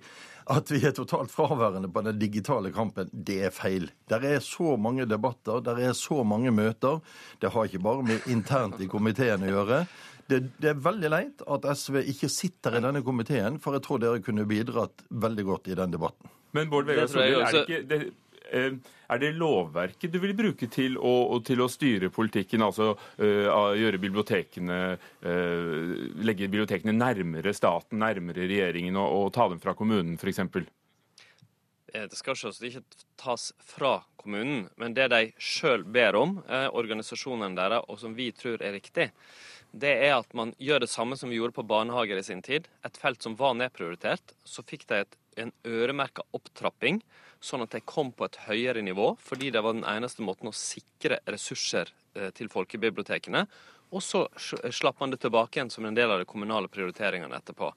at 0.55 0.71
vi 0.71 0.81
er 0.85 0.95
totalt 0.95 1.33
fraværende 1.33 1.89
på 1.91 2.03
den 2.05 2.19
digitale 2.21 2.71
kampen. 2.75 3.09
Det 3.11 3.41
er 3.47 3.53
feil. 3.55 3.89
Der 4.11 4.23
er 4.35 4.43
så 4.45 4.75
mange 4.77 5.07
debatter, 5.09 5.61
der 5.65 5.81
er 5.89 5.95
så 5.97 6.23
mange 6.23 6.53
møter. 6.55 7.01
Det 7.41 7.51
har 7.51 7.67
ikke 7.67 7.83
bare 7.83 8.05
med 8.07 8.29
internt 8.31 8.79
i 8.79 8.89
komiteen 8.91 9.43
å 9.47 9.51
gjøre. 9.51 9.85
Det, 10.25 10.39
det, 10.57 10.71
er 10.71 10.81
veldig 10.81 11.09
leit 11.13 11.43
at 11.53 11.67
SV 11.77 11.99
ikke 12.09 12.29
sitter 12.33 12.79
i 12.79 12.81
denne 12.81 13.03
komiteen, 13.05 13.59
for 13.61 13.77
jeg 13.77 13.85
tror 13.85 14.01
dere 14.01 14.23
kunne 14.25 14.47
bidratt 14.49 15.03
veldig 15.09 15.45
godt 15.51 15.69
i 15.69 15.77
den 15.77 15.93
debatten. 15.93 16.31
Men 16.55 16.71
Bård 16.71 16.87
Vegar 16.87 17.09
Solhjell, 17.11 17.43
er 17.43 17.51
det 17.51 17.65
ikke 17.65 17.81
det, 17.89 17.99
er 18.51 19.21
det 19.21 19.31
lovverket 19.37 20.13
du 20.13 20.19
vil 20.23 20.35
bruke 20.37 20.69
til 20.71 20.97
å, 20.97 21.39
til 21.45 21.61
å 21.63 21.69
styre 21.71 22.11
politikken? 22.13 22.63
Altså 22.65 22.93
uh, 22.93 23.73
gjøre 23.77 24.01
bibliotekene 24.01 24.79
uh, 24.95 25.93
Legge 26.25 26.49
bibliotekene 26.49 26.95
nærmere 26.95 27.53
staten, 27.55 27.99
nærmere 28.01 28.47
regjeringen, 28.49 28.97
og, 29.01 29.13
og 29.19 29.33
ta 29.35 29.49
dem 29.51 29.61
fra 29.63 29.75
kommunen, 29.77 30.17
f.eks.? 30.19 30.41
Det 31.95 32.17
skal 32.19 32.35
ikke 32.67 32.81
tas 33.15 33.53
fra 33.63 34.01
kommunen, 34.19 34.65
men 34.75 34.95
det 34.97 35.05
de 35.13 35.29
sjøl 35.39 35.85
ber 35.87 36.17
om, 36.19 36.33
organisasjonene 36.75 37.55
deres, 37.55 37.85
og 37.87 38.01
som 38.01 38.17
vi 38.17 38.33
tror 38.35 38.59
er 38.59 38.75
riktig, 38.75 39.13
det 39.75 39.91
er 40.07 40.15
at 40.15 40.31
man 40.37 40.53
gjør 40.61 40.85
det 40.85 40.91
samme 40.91 41.17
som 41.19 41.31
vi 41.31 41.39
gjorde 41.39 41.57
på 41.57 41.65
barnehager 41.67 42.19
i 42.19 42.23
sin 42.23 42.41
tid. 42.45 42.69
Et 42.87 42.97
felt 42.99 43.23
som 43.23 43.35
var 43.39 43.57
nedprioritert. 43.59 44.35
Så 44.47 44.63
fikk 44.63 44.85
de 44.91 45.01
et, 45.03 45.17
en 45.41 45.51
øremerka 45.67 46.23
opptrapping, 46.35 47.01
sånn 47.45 47.63
at 47.65 47.75
de 47.75 47.83
kom 47.85 48.11
på 48.15 48.27
et 48.27 48.39
høyere 48.47 48.81
nivå, 48.85 49.13
fordi 49.21 49.51
det 49.53 49.61
var 49.63 49.77
den 49.77 49.85
eneste 49.87 50.25
måten 50.25 50.49
å 50.49 50.55
sikre 50.55 51.21
ressurser 51.29 51.91
eh, 52.17 52.31
til 52.35 52.49
folkebibliotekene. 52.51 53.45
Og 53.93 54.03
så 54.03 54.25
slapp 54.35 54.99
man 54.99 55.13
det 55.13 55.21
tilbake 55.23 55.59
igjen 55.59 55.71
som 55.71 55.85
en 55.85 55.95
del 55.95 56.11
av 56.11 56.21
de 56.21 56.27
kommunale 56.27 56.71
prioriteringene 56.71 57.37
etterpå. 57.37 57.69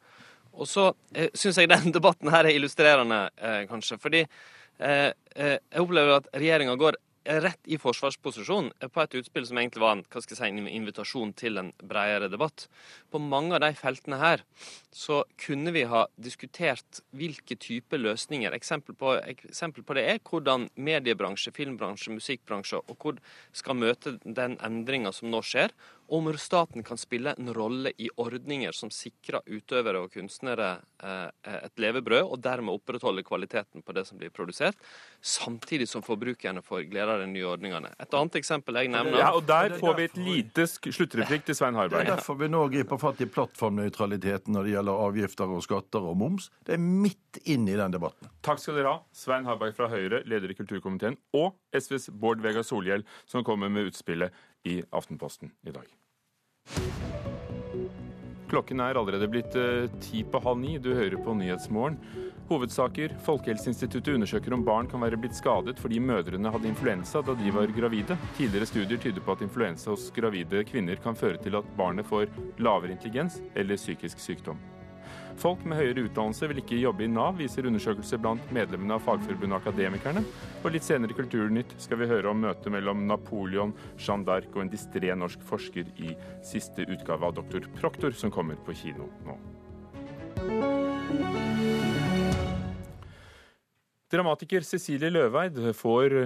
Og 0.59 0.69
så 0.69 0.89
eh, 1.15 1.31
syns 1.37 1.61
jeg 1.61 1.71
den 1.75 1.93
debatten 1.95 2.33
her 2.33 2.49
er 2.49 2.57
illustrerende, 2.57 3.27
eh, 3.37 3.61
kanskje. 3.71 4.01
Fordi 4.03 4.25
eh, 4.25 5.11
eh 5.37 5.57
jeg 5.59 5.85
opplever 5.85 6.19
at 6.19 6.33
regjeringa 6.35 6.75
går 6.81 6.99
rett 7.29 7.69
i 7.69 7.77
forsvarsposisjon 7.81 8.71
på 8.89 9.03
et 9.03 9.17
utspill 9.21 9.47
som 9.49 9.61
egentlig 9.61 9.83
var 9.83 9.97
en, 9.97 10.05
hva 10.09 10.23
skal 10.25 10.37
jeg 10.37 10.55
si, 10.57 10.75
invitasjon 10.79 11.35
til 11.37 11.61
en 11.61 11.71
bredere 11.83 12.31
debatt. 12.33 12.67
På 13.13 13.21
mange 13.21 13.57
av 13.57 13.63
de 13.65 13.71
feltene 13.77 14.21
her 14.21 14.45
så 14.95 15.21
kunne 15.41 15.75
vi 15.77 15.85
ha 15.91 16.07
diskutert 16.17 17.03
hvilke 17.17 17.59
typer 17.61 18.01
løsninger. 18.01 18.57
Eksempel 18.57 18.97
på, 18.99 19.19
eksempel 19.29 19.85
på 19.85 19.99
det 19.99 20.07
er 20.09 20.23
hvordan 20.25 20.69
mediebransje, 20.81 21.53
filmbransje, 21.57 22.15
musikkbransje 22.17 22.81
og 22.81 22.97
hvor 22.97 23.21
skal 23.53 23.79
møte 23.79 24.17
den 24.25 24.57
endringa 24.65 25.13
som 25.13 25.31
nå 25.33 25.45
skjer, 25.45 25.75
om 26.09 26.29
staten 26.39 26.83
kan 26.83 26.99
spille 26.99 27.35
en 27.39 27.55
rolle 27.55 27.93
i 27.97 28.09
ordninger 28.17 28.73
som 28.73 28.91
sikrer 28.93 29.45
utøvere 29.47 30.01
og 30.01 30.13
kunstnere 30.13 30.69
eh, 31.05 31.53
et 31.53 31.81
levebrød, 31.81 32.31
og 32.33 32.41
dermed 32.43 32.79
opprettholde 32.79 33.25
kvaliteten 33.27 33.85
på 33.85 33.95
det 33.97 34.07
som 34.09 34.21
blir 34.21 34.33
produsert, 34.35 34.79
samtidig 35.21 35.89
som 35.89 36.05
forbrukerne 36.05 36.63
får 36.65 36.87
glede 36.89 37.15
av 37.15 37.23
de 37.25 37.29
nye 37.31 37.47
ordningene. 37.49 37.93
Et 38.01 38.17
annet 38.21 38.41
eksempel 38.41 38.81
jeg 38.81 38.93
nevner 38.95 39.21
Ja, 39.21 39.31
og 39.37 39.45
Der 39.49 39.77
får 39.81 39.97
vi 39.99 40.09
et 40.09 40.19
lite 40.23 40.67
sluttreplikk 40.69 41.45
til 41.49 41.59
Svein 41.59 41.77
Harberg. 41.77 42.07
Det 42.07 42.15
er 42.15 42.17
derfor 42.17 42.41
vi 42.41 42.51
nå 42.53 42.65
griper 42.73 43.01
fatt 43.01 43.21
i 43.25 43.29
plattformnøytraliteten 43.29 44.57
når 44.57 44.69
det 44.69 44.77
gjelder 44.77 45.07
avgifter 45.09 45.57
og 45.59 45.65
skatter 45.67 46.09
og 46.09 46.17
moms. 46.21 46.51
Det 46.65 46.79
er 46.79 46.83
midt 46.83 47.43
inn 47.45 47.69
i 47.69 47.77
den 47.77 47.95
debatten. 47.95 48.33
Takk 48.45 48.63
skal 48.63 48.81
dere 48.81 48.97
ha, 48.97 49.03
Svein 49.13 49.49
Harberg 49.49 49.77
fra 49.77 49.91
Høyre, 49.93 50.23
leder 50.29 50.53
i 50.53 50.57
kulturkomiteen, 50.57 51.19
og 51.37 51.59
SVs 51.77 52.09
Bård 52.17 52.41
Vegar 52.45 52.65
Solhjell, 52.65 53.05
som 53.29 53.45
kommer 53.45 53.69
med 53.73 53.93
utspillet 53.93 54.33
i 54.69 54.83
Aftenposten 54.91 55.53
i 55.67 55.75
dag. 55.75 55.89
Klokken 58.49 58.81
er 58.81 58.97
allerede 58.97 59.29
blitt 59.29 59.57
eh, 59.61 59.91
ti 60.01 60.23
på 60.25 60.41
halv 60.41 60.61
ni. 60.63 60.79
Du 60.81 60.95
hører 60.97 61.19
på 61.21 61.35
Nyhetsmorgen. 61.37 61.99
Hovedsaker. 62.49 63.13
Folkehelseinstituttet 63.27 64.15
undersøker 64.15 64.57
om 64.57 64.65
barn 64.65 64.89
kan 64.89 65.03
være 65.05 65.19
blitt 65.21 65.37
skadet 65.37 65.77
fordi 65.83 66.01
mødrene 66.01 66.53
hadde 66.55 66.71
influensa 66.71 67.21
da 67.25 67.37
de 67.37 67.53
var 67.53 67.75
gravide. 67.77 68.17
Tidligere 68.39 68.71
studier 68.71 69.05
tyder 69.05 69.25
på 69.25 69.37
at 69.37 69.45
influensa 69.45 69.93
hos 69.93 70.09
gravide 70.17 70.65
kvinner 70.71 70.97
kan 71.05 71.19
føre 71.19 71.41
til 71.45 71.61
at 71.61 71.77
barnet 71.77 72.09
får 72.09 72.33
lavere 72.65 72.97
intelligens 72.97 73.43
eller 73.55 73.77
psykisk 73.77 74.25
sykdom. 74.25 74.57
Folk 75.39 75.61
med 75.71 75.79
høyere 75.79 76.03
utdannelse 76.09 76.49
vil 76.51 76.59
ikke 76.59 76.81
jobbe 76.81 77.05
i 77.05 77.11
Nav, 77.13 77.37
viser 77.39 77.69
undersøkelse 77.69 78.19
blant 78.19 78.49
medlemmene 78.55 78.97
av 78.97 79.05
Fagforbundet 79.07 79.61
Akademikerne. 79.61 80.25
Og 80.65 80.73
litt 80.75 80.83
senere 80.83 81.15
i 81.15 81.19
Kulturnytt 81.19 81.77
skal 81.79 82.01
vi 82.01 82.09
høre 82.11 82.33
om 82.33 82.43
møtet 82.43 82.67
mellom 82.75 83.05
Napoleon, 83.07 83.71
Jeanne 84.03 84.27
d'Arc 84.27 84.51
og 84.57 84.65
en 84.65 84.73
distré 84.73 85.15
norsk 85.15 85.47
forsker 85.47 85.87
i 86.03 86.17
siste 86.43 86.89
utgave 86.91 87.31
av 87.31 87.39
Doktor 87.39 87.71
Proktor, 87.79 88.19
som 88.19 88.35
kommer 88.35 88.59
på 88.67 88.75
kino 88.83 89.07
nå. 89.29 89.39
Dramatiker 94.11 94.67
Cecilie 94.67 95.15
Løveid 95.15 95.63
får 95.79 96.19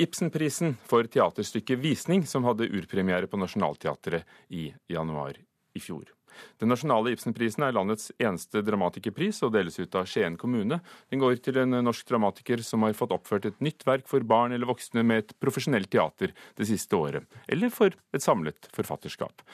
Ibsenprisen 0.00 0.78
for 0.88 1.04
teaterstykket 1.04 1.78
'Visning', 1.78 2.24
som 2.24 2.48
hadde 2.48 2.72
urpremiere 2.72 3.28
på 3.28 3.36
Nationaltheatret 3.36 4.24
i 4.48 4.72
januar 4.88 5.36
i 5.74 5.82
fjor. 5.82 6.10
Den 6.58 6.70
nasjonale 6.72 7.12
Ibsenprisen 7.14 7.64
er 7.66 7.74
landets 7.74 8.10
eneste 8.18 8.62
dramatikerpris 8.66 9.40
og 9.46 9.52
deles 9.54 9.78
ut 9.78 9.94
av 9.98 10.08
Skien 10.10 10.38
kommune. 10.40 10.80
Den 11.12 11.22
går 11.22 11.38
til 11.42 11.60
en 11.62 11.76
norsk 11.86 12.08
dramatiker 12.08 12.62
som 12.66 12.86
har 12.86 12.96
fått 12.98 13.14
oppført 13.14 13.46
et 13.50 13.60
nytt 13.64 13.86
verk 13.86 14.08
for 14.10 14.24
barn 14.26 14.54
eller 14.54 14.70
voksne 14.70 15.04
med 15.06 15.24
et 15.24 15.36
profesjonelt 15.42 15.90
teater 15.92 16.34
det 16.58 16.68
siste 16.70 16.98
året, 16.98 17.28
eller 17.48 17.70
for 17.74 17.94
et 18.14 18.24
samlet 18.24 18.70
forfatterskap. 18.74 19.44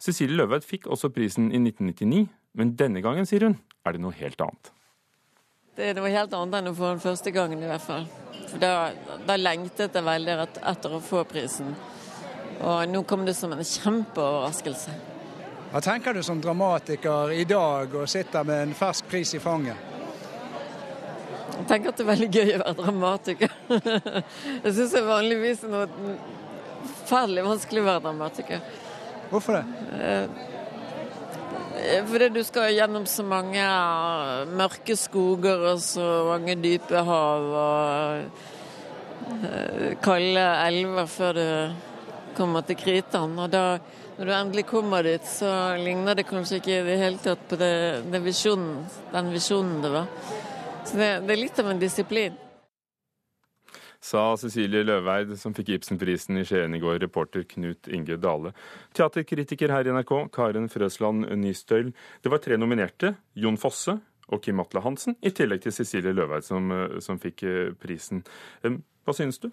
Cecilie 0.00 0.38
Løveid 0.38 0.64
fikk 0.64 0.88
også 0.88 1.12
prisen 1.12 1.50
i 1.52 1.60
1999, 1.60 2.26
men 2.56 2.76
denne 2.76 3.02
gangen, 3.04 3.28
sier 3.28 3.44
hun, 3.46 3.58
er 3.84 3.96
det 3.96 4.02
noe 4.02 4.16
helt 4.16 4.40
annet. 4.40 4.72
Det 5.76 5.90
er 5.90 5.96
noe 5.96 6.10
helt 6.12 6.32
annet 6.36 6.56
enn 6.58 6.72
å 6.72 6.76
få 6.76 6.88
den 6.88 7.02
første 7.04 7.32
gangen, 7.32 7.60
i 7.62 7.68
hvert 7.68 7.84
fall. 7.84 8.08
For 8.48 8.60
da, 8.60 8.90
da 9.28 9.36
lengtet 9.38 9.94
jeg 9.96 10.04
veldig 10.04 10.34
etter 10.72 10.96
å 10.96 11.04
få 11.04 11.22
prisen. 11.28 11.70
Og 12.60 12.82
nå 12.90 13.04
kom 13.08 13.22
det 13.28 13.36
som 13.38 13.52
en 13.54 13.64
kjempeoverraskelse. 13.64 15.09
Hva 15.70 15.78
tenker 15.80 16.14
du 16.14 16.22
som 16.26 16.40
dramatiker 16.42 17.30
i 17.30 17.44
dag 17.46 17.92
og 17.94 18.08
sitter 18.10 18.42
med 18.42 18.62
en 18.64 18.72
fersk 18.74 19.06
pris 19.06 19.30
i 19.38 19.40
fanget? 19.42 19.76
Jeg 21.60 21.66
tenker 21.68 21.92
at 21.92 22.00
det 22.00 22.02
er 22.02 22.08
veldig 22.08 22.30
gøy 22.34 22.50
å 22.56 22.62
være 22.64 22.78
dramatiker. 22.80 23.50
Jeg 24.64 24.72
syns 24.74 24.96
det 24.96 24.98
er 24.98 25.06
vanligvis 25.06 25.62
noe 25.70 25.86
forferdelig 26.82 27.44
vanskelig 27.46 27.82
å 27.82 27.86
være 27.86 28.02
dramatiker. 28.08 28.58
Hvorfor 29.30 29.52
det? 29.60 29.64
Eh, 30.00 30.26
fordi 32.08 32.26
du 32.34 32.42
skal 32.48 32.74
gjennom 32.74 33.06
så 33.06 33.22
mange 33.30 33.62
mørke 34.50 34.96
skoger 34.98 35.58
og 35.70 35.78
så 35.84 36.08
mange 36.32 36.58
dype 36.58 36.98
hav 37.06 37.42
og 37.60 37.70
eh, 39.38 39.94
kalde 40.02 40.44
elver 40.66 41.06
før 41.14 41.32
du 41.38 41.46
kommer 42.36 42.64
til 42.66 42.78
Kritan. 42.80 43.38
Og 43.38 43.50
da 43.52 43.64
når 44.20 44.28
du 44.28 44.32
endelig 44.36 44.66
kommer 44.68 45.06
dit, 45.06 45.24
så 45.24 45.48
ligner 45.80 46.18
det 46.18 46.26
kanskje 46.28 46.58
ikke 46.60 46.74
i 46.74 46.84
det 46.84 46.96
hele 47.00 47.20
tatt 47.24 47.40
på 47.48 47.56
det, 47.56 47.72
det 48.12 48.18
visjonen, 48.20 48.82
den 49.14 49.30
visjonen 49.32 49.78
det 49.80 49.92
var. 49.94 50.10
Så 50.84 50.98
det, 50.98 51.06
det, 51.24 51.32
er 51.32 51.40
litt 51.40 51.60
av 51.62 51.70
en 51.70 51.80
disiplin. 51.80 52.36
Sa 54.04 54.26
Cecilie 54.40 54.84
Løveid, 54.84 55.32
som 55.40 55.56
fikk 55.56 55.72
Ibsenprisen 55.72 56.36
i 56.36 56.44
Skien 56.44 56.76
i 56.76 56.82
går, 56.82 56.98
reporter 57.00 57.46
Knut 57.48 57.88
Inge 57.88 58.20
Dale. 58.20 58.52
Teaterkritiker 58.92 59.72
her 59.72 59.88
i 59.88 59.96
NRK, 59.96 60.12
Karen 60.36 60.68
Frøsland 60.68 61.24
Nystøyl. 61.40 61.88
Det 62.20 62.32
var 62.32 62.44
tre 62.44 62.60
nominerte. 62.60 63.14
Jon 63.40 63.56
Fosse, 63.60 63.96
og 64.28 64.44
Kim 64.44 64.60
Atle 64.60 64.84
Hansen, 64.84 65.16
i 65.24 65.32
tillegg 65.32 65.64
til 65.64 65.78
Cecilie 65.80 66.12
Løveid, 66.12 66.44
som, 66.44 66.68
som 67.00 67.16
fikk 67.24 67.48
prisen. 67.80 68.20
Hva 68.60 69.16
synes 69.16 69.40
du? 69.40 69.48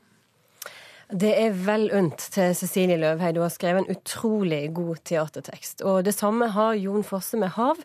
Det 1.08 1.30
er 1.40 1.54
vel 1.56 1.86
unt 1.96 2.20
til 2.36 2.52
Cecilie 2.52 2.98
Løvheid. 3.00 3.38
Hun 3.40 3.46
har 3.46 3.52
skrevet 3.54 3.86
en 3.86 3.96
utrolig 3.96 4.74
god 4.76 4.98
teatertekst. 5.08 5.82
Og 5.88 6.02
det 6.04 6.12
samme 6.18 6.50
har 6.52 6.74
Jon 6.76 7.04
Fosse 7.04 7.38
med 7.40 7.48
'Hav'. 7.56 7.80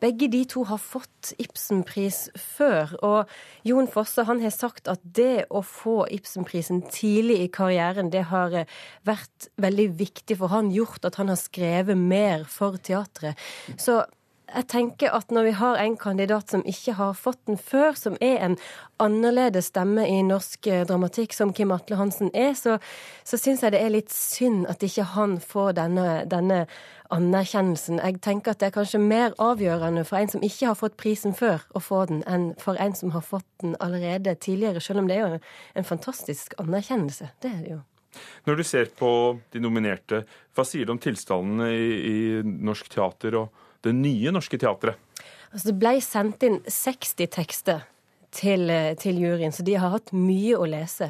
Begge 0.00 0.28
de 0.28 0.44
to 0.44 0.64
har 0.64 0.76
fått 0.76 1.32
Ibsenpris 1.38 2.28
før. 2.36 2.92
Og 3.02 3.24
Jon 3.64 3.88
Fosse 3.88 4.24
han 4.24 4.40
har 4.40 4.50
sagt 4.50 4.88
at 4.88 5.00
det 5.16 5.46
å 5.50 5.62
få 5.64 6.04
Ibsenprisen 6.10 6.82
tidlig 6.82 7.40
i 7.40 7.48
karrieren, 7.48 8.12
det 8.12 8.24
har 8.24 8.52
eh, 8.52 8.68
vært 9.06 9.48
veldig 9.56 9.98
viktig 9.98 10.36
for 10.36 10.52
han, 10.52 10.68
gjort 10.70 11.04
at 11.04 11.16
han 11.16 11.28
har 11.28 11.40
skrevet 11.40 11.96
mer 11.96 12.44
for 12.44 12.76
teatret. 12.76 13.40
Så 13.78 14.04
jeg 14.46 14.66
tenker 14.70 15.10
at 15.10 15.32
når 15.34 15.48
vi 15.48 15.52
har 15.58 15.78
en 15.82 15.96
kandidat 15.98 16.52
som 16.52 16.62
ikke 16.68 16.94
har 17.00 17.16
fått 17.18 17.40
den 17.48 17.58
før, 17.58 17.96
som 17.98 18.14
er 18.22 18.38
en 18.44 18.54
annerledes 19.02 19.72
stemme 19.72 20.04
i 20.06 20.20
norsk 20.22 20.68
eh, 20.70 20.84
dramatikk, 20.86 21.34
som 21.34 21.52
Kim 21.52 21.74
Atle 21.74 21.98
Hansen 21.98 22.30
er, 22.30 22.54
så, 22.54 22.76
så 23.26 23.40
syns 23.40 23.64
jeg 23.64 23.74
det 23.74 23.80
er 23.82 23.92
litt 23.92 24.12
synd 24.14 24.68
at 24.70 24.86
ikke 24.86 25.08
han 25.16 25.40
får 25.42 25.74
denne, 25.80 26.06
denne, 26.30 26.66
anerkjennelsen. 27.14 28.00
Jeg 28.02 28.16
tenker 28.18 28.50
at 28.50 28.58
det 28.58 28.66
er 28.66 28.72
kanskje 28.74 28.98
mer 28.98 29.34
avgjørende 29.38 30.02
for 30.08 30.18
en 30.18 30.30
som 30.32 30.42
ikke 30.42 30.72
har 30.72 30.78
fått 30.78 30.96
prisen 30.98 31.36
før, 31.38 31.62
å 31.78 31.78
få 31.78 32.00
den, 32.10 32.24
enn 32.26 32.48
for 32.58 32.74
en 32.82 32.96
som 32.98 33.12
har 33.14 33.22
fått 33.22 33.46
den 33.62 33.76
allerede 33.78 34.34
tidligere, 34.42 34.82
selv 34.82 35.04
om 35.04 35.10
det 35.10 35.20
er 35.20 35.36
jo 35.36 35.38
en 35.78 35.86
fantastisk 35.86 36.56
anerkjennelse. 36.58 37.30
Det 37.38 37.52
er 37.52 37.60
det 37.62 37.76
jo. 37.76 37.78
Når 38.48 38.58
du 38.58 38.64
ser 38.66 38.90
på 38.98 39.12
de 39.54 39.62
nominerte, 39.62 40.24
hva 40.56 40.66
sier 40.66 40.82
du 40.82 40.96
om 40.96 41.02
tilstandene 41.02 41.70
i, 41.70 41.86
i 42.10 42.18
norsk 42.42 42.90
teater? 42.90 43.38
og 43.38 43.65
det 43.86 43.96
nye 43.96 44.32
norske 44.34 44.58
teatret? 44.60 44.98
Altså, 45.52 45.70
det 45.70 45.76
ble 45.80 45.94
sendt 46.04 46.44
inn 46.46 46.58
60 46.66 47.30
tekster 47.32 47.84
til, 48.36 48.70
eh, 48.70 48.94
til, 49.00 49.18
juryen, 49.22 49.52
så 49.52 49.64
de 49.64 49.76
har 49.80 49.92
hatt 49.94 50.12
mye 50.12 50.56
å 50.58 50.66
lese. 50.68 51.08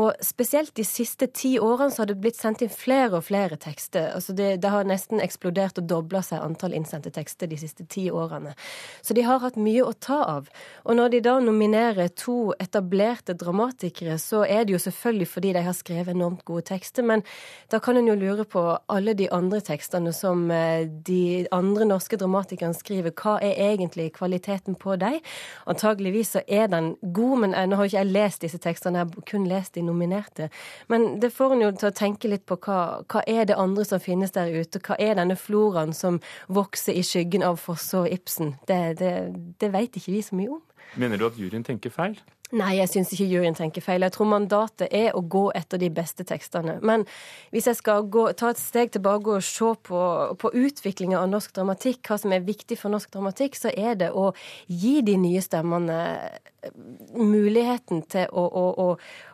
Og 0.00 0.12
spesielt 0.24 0.74
de 0.78 0.84
siste 0.86 1.28
ti 1.36 1.54
årene 1.60 1.92
så 1.92 2.02
har 2.02 2.10
det 2.10 2.18
blitt 2.22 2.40
sendt 2.40 2.64
inn 2.64 2.72
flere 2.72 3.18
og 3.20 3.26
flere 3.28 3.58
tekster. 3.60 4.10
Altså 4.16 4.34
det, 4.36 4.56
det 4.62 4.72
har 4.72 4.88
nesten 4.88 5.20
eksplodert 5.22 5.80
og 5.82 5.88
dobla 5.90 6.22
seg 6.24 6.42
antall 6.42 6.76
innsendte 6.76 7.12
tekster 7.12 7.50
de 7.50 7.58
siste 7.60 7.86
ti 7.92 8.08
årene. 8.10 8.54
Så 9.02 9.16
de 9.16 9.26
har 9.26 9.42
hatt 9.44 9.60
mye 9.60 9.84
å 9.84 9.92
ta 9.92 10.22
av. 10.38 10.48
Og 10.86 10.96
når 10.96 11.12
de 11.12 11.22
da 11.28 11.36
nominerer 11.42 12.12
to 12.16 12.54
etablerte 12.62 13.36
dramatikere, 13.38 14.18
så 14.18 14.44
er 14.46 14.64
det 14.64 14.76
jo 14.76 14.82
selvfølgelig 14.82 15.28
fordi 15.28 15.52
de 15.56 15.64
har 15.66 15.76
skrevet 15.76 16.16
enormt 16.16 16.44
gode 16.48 16.66
tekster, 16.72 17.04
men 17.06 17.24
da 17.72 17.80
kan 17.82 17.98
en 17.98 18.08
jo 18.08 18.16
lure 18.18 18.46
på 18.48 18.62
alle 18.92 19.14
de 19.18 19.28
andre 19.32 19.60
tekstene 19.64 20.12
som 20.16 20.48
eh, 20.50 20.86
de 20.86 21.46
andre 21.52 21.86
norske 21.88 22.18
dramatikerne 22.20 22.76
skriver. 22.76 23.14
Hva 23.16 23.38
er 23.44 23.60
egentlig 23.72 24.12
kvaliteten 24.16 24.76
på 24.80 24.96
dem? 25.00 25.20
Antageligvis 25.68 26.36
så 26.36 26.42
er 26.46 26.61
den 26.70 26.96
god, 27.00 27.38
men 27.44 27.56
nå 27.68 27.76
har 27.76 27.88
ikke 27.88 27.98
jeg 27.98 28.12
lest 28.12 28.44
disse 28.44 28.58
tekstene, 28.62 28.98
jeg 29.02 29.10
har 29.10 29.26
kun 29.30 29.46
lest 29.50 29.74
de 29.74 29.82
nominerte. 29.82 30.48
Men 30.88 31.20
det 31.20 31.32
får 31.34 31.56
en 31.56 31.64
jo 31.66 31.70
til 31.76 31.90
å 31.90 31.96
tenke 31.96 32.30
litt 32.30 32.46
på 32.46 32.58
hva, 32.66 32.80
hva 33.10 33.24
er 33.26 33.46
det 33.48 33.58
andre 33.58 33.84
som 33.88 34.02
finnes 34.02 34.34
der 34.34 34.52
ute? 34.52 34.82
Hva 34.82 34.98
er 34.98 35.16
denne 35.18 35.36
floraen 35.36 35.94
som 35.96 36.20
vokser 36.48 36.96
i 36.96 37.04
skyggen 37.06 37.44
av 37.46 37.60
Fosse 37.62 38.04
og 38.04 38.12
Ibsen? 38.12 38.56
Det, 38.68 38.80
det, 39.00 39.14
det 39.60 39.72
veit 39.72 39.96
ikke 39.96 40.14
vi 40.14 40.22
så 40.22 40.38
mye 40.38 40.56
om. 40.58 40.62
Mener 41.00 41.20
du 41.20 41.26
at 41.28 41.38
juryen 41.40 41.64
tenker 41.66 41.92
feil? 41.92 42.18
Nei, 42.52 42.74
jeg 42.76 42.90
syns 42.92 43.10
ikke 43.14 43.30
juryen 43.30 43.54
tenker 43.56 43.80
feil. 43.80 44.04
Jeg 44.04 44.12
tror 44.12 44.28
mandatet 44.28 44.92
er 44.92 45.14
å 45.16 45.22
gå 45.24 45.46
etter 45.56 45.80
de 45.80 45.88
beste 45.94 46.24
tekstene. 46.28 46.74
Men 46.84 47.06
hvis 47.54 47.70
jeg 47.70 47.78
skal 47.78 48.04
gå, 48.12 48.26
ta 48.36 48.50
et 48.52 48.60
steg 48.60 48.92
tilbake 48.92 49.38
og 49.38 49.46
se 49.46 49.70
på, 49.88 50.00
på 50.36 50.50
utviklinga 50.60 51.16
av 51.22 51.30
norsk 51.32 51.54
dramatikk, 51.56 52.02
hva 52.04 52.18
som 52.20 52.34
er 52.36 52.44
viktig 52.44 52.76
for 52.76 52.92
norsk 52.92 53.08
dramatikk, 53.14 53.56
så 53.56 53.72
er 53.72 53.96
det 54.02 54.10
å 54.12 54.34
gi 54.68 54.98
de 55.06 55.16
nye 55.22 55.40
stemmene 55.40 55.96
eh, 56.12 56.76
muligheten 57.16 58.04
til 58.12 58.28
å, 58.28 58.44
å, 58.44 58.66
å, 58.84 58.86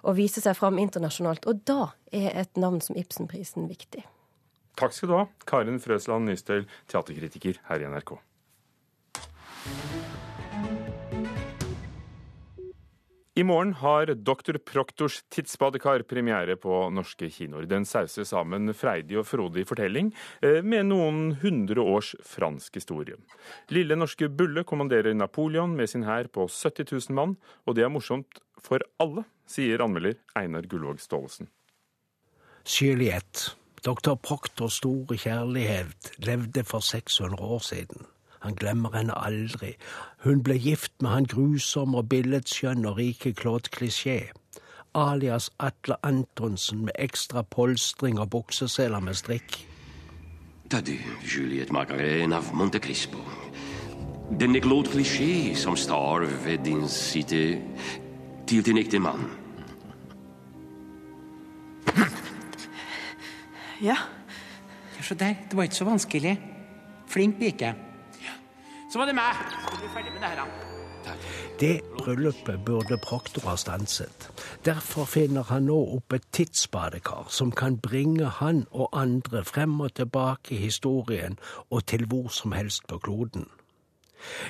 å 0.07 0.15
vise 0.15 0.45
seg 0.45 0.55
fram 0.61 0.79
internasjonalt. 0.79 1.51
Og 1.51 1.67
da 1.67 1.91
er 2.15 2.31
et 2.45 2.55
navn 2.55 2.79
som 2.85 2.95
Ibsenprisen 3.03 3.67
viktig. 3.67 4.07
Takk 4.79 4.95
skal 4.95 5.11
du 5.11 5.19
ha, 5.19 5.27
Karin 5.43 5.83
Frøsland 5.83 6.31
Nystøl, 6.31 6.69
teaterkritiker 6.87 7.59
her 7.67 7.83
i 7.83 7.91
NRK. 7.91 8.15
I 13.39 13.45
morgen 13.45 13.73
har 13.73 14.07
Dr. 14.07 14.57
Proktors 14.59 15.21
tidsbadekar 15.31 16.03
premiere 16.11 16.57
på 16.59 16.73
norske 16.91 17.29
kinoer. 17.31 17.69
Den 17.71 17.85
sauser 17.87 18.27
sammen 18.27 18.73
freidig 18.75 19.21
og 19.21 19.29
frodig 19.31 19.63
fortelling 19.69 20.09
eh, 20.43 20.59
med 20.67 20.89
noen 20.89 21.37
hundre 21.45 21.85
års 21.87 22.17
fransk 22.27 22.81
historie. 22.81 23.15
Lille 23.71 23.95
norske 23.95 24.27
Bulle 24.27 24.67
kommanderer 24.67 25.15
Napoleon 25.15 25.79
med 25.79 25.87
sin 25.93 26.09
hær 26.09 26.27
på 26.35 26.49
70 26.51 26.91
000 26.91 27.15
mann, 27.15 27.39
og 27.63 27.79
det 27.79 27.87
er 27.87 27.95
morsomt 27.95 28.43
for 28.59 28.83
alle, 28.99 29.23
sier 29.47 29.87
anmelder 29.87 30.19
Einar 30.35 30.67
Gullvåg 30.67 30.99
Staalesen. 30.99 31.47
Juliette, 32.67 33.55
doktor 33.87 34.19
Proktors 34.19 34.83
store 34.83 35.15
kjærlighet, 35.15 36.17
levde 36.27 36.67
for 36.67 36.83
600 36.83 37.39
år 37.39 37.63
siden. 37.71 38.09
Han 38.41 38.55
glemmer 38.55 38.95
henne 38.95 39.15
aldri. 39.19 39.75
Hun 40.25 40.43
ble 40.43 40.59
gift 40.59 40.93
med 41.03 41.11
han 41.11 41.27
grusomme 41.31 41.99
og 41.99 42.09
billedskjønn 42.09 42.87
og 42.87 42.99
rike 42.99 43.33
Claude 43.33 43.71
Cliché, 43.75 44.31
alias 44.95 45.51
Atle 45.59 45.97
Antonsen 46.03 46.85
med 46.85 46.95
ekstra 46.99 47.43
polstring 47.43 48.19
og 48.19 48.31
bukseseler 48.31 49.01
med 49.01 49.19
strikk. 49.19 49.59
Ta 50.71 50.81
du, 50.85 50.95
Juliet 51.25 51.73
Macarena 51.73 52.43
av 52.43 52.55
Monte 52.55 52.79
Crispo. 52.79 53.19
Denne 54.41 54.61
Claude 54.61 54.91
Cliché 54.93 55.55
som 55.57 55.77
står 55.77 56.27
ved 56.45 56.65
din 56.65 56.89
side 56.89 57.63
til 58.47 58.65
din 58.65 58.79
ekte 58.79 58.99
mann. 58.99 59.25
Ja. 63.81 63.97
Så 65.01 65.15
der, 65.15 65.35
det 65.51 65.57
var 65.57 65.63
ikke 65.63 65.75
så 65.75 65.85
vanskelig. 65.85 66.41
Flink 67.07 67.39
pike. 67.39 67.88
Var 68.99 69.07
det 69.07 69.15
meg. 69.15 69.35
Det 71.61 71.81
bryllupet 71.99 72.65
burde 72.67 72.97
Proktor 72.99 73.45
ha 73.47 73.55
stanset. 73.57 74.31
Derfor 74.67 75.05
finner 75.07 75.47
han 75.47 75.69
nå 75.71 75.77
opp 75.95 76.17
et 76.17 76.27
tidsbadekar 76.35 77.31
som 77.31 77.53
kan 77.55 77.77
bringe 77.79 78.27
han 78.41 78.65
og 78.71 78.89
andre 78.99 79.45
frem 79.47 79.77
og 79.81 79.95
tilbake 80.01 80.57
i 80.57 80.65
historien 80.65 81.39
og 81.71 81.87
til 81.87 82.09
hvor 82.11 82.27
som 82.35 82.53
helst 82.59 82.89
på 82.91 82.99
kloden. 82.99 83.47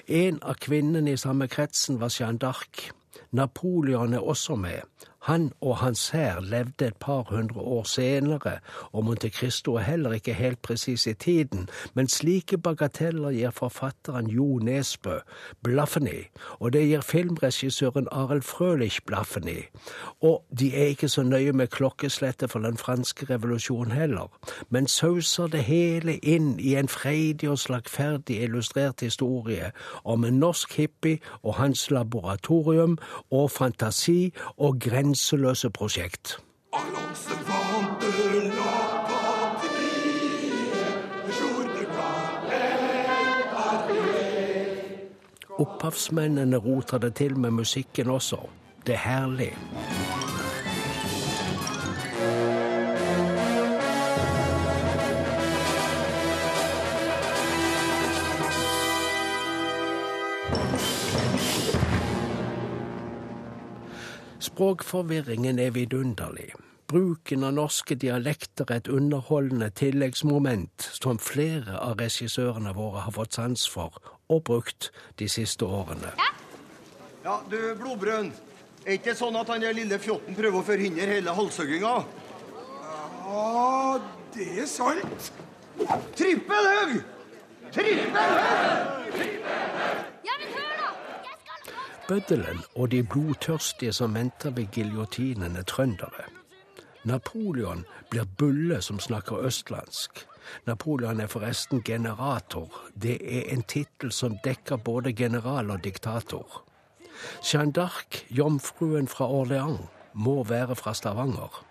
En 0.08 0.40
av 0.40 0.56
kvinnene 0.64 1.12
i 1.12 1.20
samme 1.20 1.48
kretsen 1.52 2.00
var 2.00 2.08
Jeanne 2.08 2.40
d'Arc. 2.40 2.88
Napoleon 3.30 4.14
er 4.14 4.24
også 4.24 4.56
med, 4.56 4.80
han 5.28 5.52
og 5.60 5.76
hans 5.76 6.08
hær 6.08 6.40
levde 6.40 6.86
et 6.86 6.96
par 6.96 7.22
hundre 7.28 7.60
år 7.60 7.84
senere, 7.84 8.52
og 8.92 9.04
Monte 9.04 9.28
Cristo 9.28 9.74
er 9.74 9.84
heller 9.84 10.12
ikke 10.12 10.32
helt 10.32 10.62
presis 10.62 11.06
i 11.06 11.12
tiden, 11.12 11.68
men 11.94 12.08
slike 12.08 12.58
bagateller 12.58 13.34
gir 13.36 13.52
forfatteren 13.52 14.30
Jo 14.32 14.58
Nesbø 14.64 15.18
blaffen 15.62 16.08
i, 16.08 16.22
og 16.60 16.72
det 16.72 16.86
gir 16.88 17.04
filmregissøren 17.04 18.08
Arild 18.12 18.42
Frølich 18.42 19.00
blaffen 19.06 19.48
i. 19.48 19.58
Og 20.22 20.44
de 20.58 20.70
er 20.74 20.94
ikke 20.94 21.08
så 21.08 21.22
nøye 21.22 21.52
med 21.52 21.68
klokkeslettet 21.76 22.50
for 22.50 22.64
den 22.64 22.80
franske 22.80 23.28
revolusjonen 23.28 23.92
heller, 23.92 24.32
men 24.70 24.88
sauser 24.88 25.46
det 25.46 25.64
hele 25.68 26.16
inn 26.18 26.54
i 26.58 26.72
en 26.80 26.88
freidig 26.88 27.50
og 27.50 27.58
slagferdig 27.58 28.40
illustrert 28.48 29.04
historie 29.04 29.72
om 30.04 30.24
en 30.24 30.40
norsk 30.40 30.72
hippie 30.76 31.20
og 31.42 31.54
hans 31.60 31.90
laboratorium 31.90 32.96
og 33.30 33.50
fantasi 33.50 34.32
og 34.56 34.80
grenser 34.80 35.17
grenseløse 35.18 35.70
prosjekt. 35.70 36.38
Opphavsmennene 45.58 46.56
roter 46.56 46.98
det 46.98 47.14
til 47.14 47.38
med 47.38 47.50
musikken 47.50 48.10
også. 48.10 48.38
Det 48.86 48.94
er 48.94 48.98
herlig. 48.98 49.52
Språkforvirringen 64.48 65.58
er 65.58 65.70
vidunderlig. 65.70 66.52
Bruken 66.88 67.44
av 67.44 67.52
norske 67.52 67.94
dialekter 68.00 68.70
er 68.72 68.80
et 68.80 68.88
underholdende 68.88 69.68
tilleggsmoment 69.76 70.86
som 70.96 71.18
flere 71.20 71.76
av 71.76 71.98
regissørene 72.00 72.72
våre 72.76 73.02
har 73.04 73.12
fått 73.12 73.36
sans 73.36 73.66
for 73.68 73.98
og 74.32 74.40
brukt 74.48 74.88
de 75.20 75.28
siste 75.28 75.68
årene. 75.68 76.14
Ja, 76.16 76.30
ja 77.26 77.36
du 77.50 77.58
Blodbrønn. 77.80 78.32
Er 78.86 78.96
ikke 78.96 79.12
sånn 79.18 79.36
at 79.36 79.52
han 79.52 79.60
der 79.60 79.76
lille 79.76 79.98
fjotten 80.00 80.38
prøver 80.38 80.62
å 80.62 80.64
forhindre 80.64 81.10
hele 81.10 81.34
halshugginga? 81.36 81.94
Ja, 83.28 84.00
det 84.32 84.48
er 84.62 84.70
sant. 84.70 85.32
Trippelhugg! 86.16 87.02
Trippelhugg! 87.74 89.22
Ja, 90.24 90.40
men 90.40 90.56
hør! 90.56 90.77
Bøddelen 92.08 92.62
og 92.74 92.90
de 92.90 93.02
blodtørstige 93.04 93.92
som 93.92 94.14
venter 94.14 94.50
ved 94.50 94.66
giljotinen, 94.72 95.56
er 95.56 95.62
trøndere. 95.62 96.24
Napoleon 97.04 97.84
blir 98.10 98.24
bulle 98.38 98.80
som 98.82 99.00
snakker 99.00 99.44
østlandsk. 99.46 100.24
Napoleon 100.66 101.20
er 101.20 101.26
forresten 101.26 101.82
generator. 101.82 102.72
Det 103.02 103.18
er 103.20 103.52
en 103.52 103.62
tittel 103.62 104.12
som 104.12 104.38
dekker 104.44 104.76
både 104.76 105.12
general 105.12 105.70
og 105.70 105.84
diktator. 105.84 106.64
Jeanne 107.42 107.72
d'Arc, 107.78 108.24
jomfruen 108.30 109.08
fra 109.08 109.28
Orléans, 109.28 109.88
må 110.14 110.42
være 110.44 110.76
fra 110.76 110.94
Stavanger. 110.94 111.64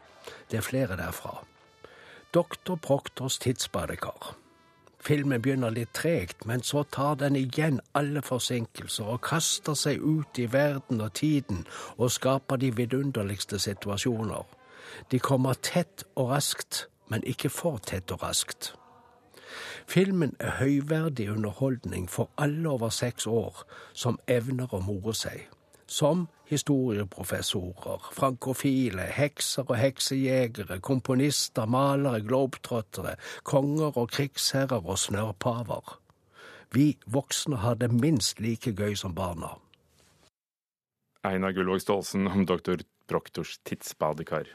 Det 0.51 0.57
er 0.57 0.61
flere 0.61 0.97
derfra. 0.97 1.43
Doktor 2.33 2.75
Proktors 2.75 3.39
tidsbadekar. 3.39 4.35
Filmen 5.07 5.41
begynner 5.41 5.71
litt 5.71 5.93
tregt, 5.95 6.45
men 6.45 6.63
så 6.67 6.81
tar 6.91 7.15
den 7.15 7.37
igjen 7.39 7.77
alle 7.95 8.19
forsinkelser 8.19 9.07
og 9.13 9.21
kaster 9.23 9.77
seg 9.79 10.03
ut 10.03 10.39
i 10.41 10.49
verden 10.51 10.99
og 10.99 11.13
tiden 11.15 11.61
og 11.95 12.11
skaper 12.11 12.59
de 12.59 12.73
vidunderligste 12.75 13.59
situasjoner. 13.59 14.43
De 15.11 15.19
kommer 15.23 15.55
tett 15.63 16.03
og 16.15 16.33
raskt, 16.33 16.89
men 17.07 17.23
ikke 17.23 17.49
for 17.49 17.79
tett 17.79 18.11
og 18.11 18.25
raskt. 18.25 18.73
Filmen 19.87 20.35
er 20.43 20.59
høyverdig 20.59 21.29
underholdning 21.31 22.09
for 22.11 22.27
alle 22.37 22.69
over 22.69 22.91
seks 22.91 23.27
år 23.31 23.63
som 23.93 24.19
evner 24.27 24.73
å 24.75 24.83
more 24.83 25.15
seg. 25.15 25.47
Som 25.87 26.27
historieprofessorer, 26.47 28.09
frankofile, 28.11 29.07
hekser 29.15 29.67
og 29.67 29.77
heksejegere, 29.79 30.79
komponister, 30.83 31.65
malere, 31.65 32.21
globetrottere, 32.21 33.15
konger 33.43 33.97
og 33.97 34.11
krigsherrer 34.11 34.83
og 34.83 34.99
snørrpaver. 34.99 35.97
Vi 36.75 36.97
voksne 37.07 37.63
har 37.63 37.79
det 37.79 37.91
minst 37.91 38.39
like 38.43 38.75
gøy 38.75 38.95
som 38.95 39.15
barna. 39.15 39.55
Einar 41.23 41.51
Gullvåg 41.55 41.81
Staalesen 41.81 42.27
om 42.27 42.45
doktor 42.45 42.83
Proktors 43.07 43.57
tidsbadekar. 43.63 44.51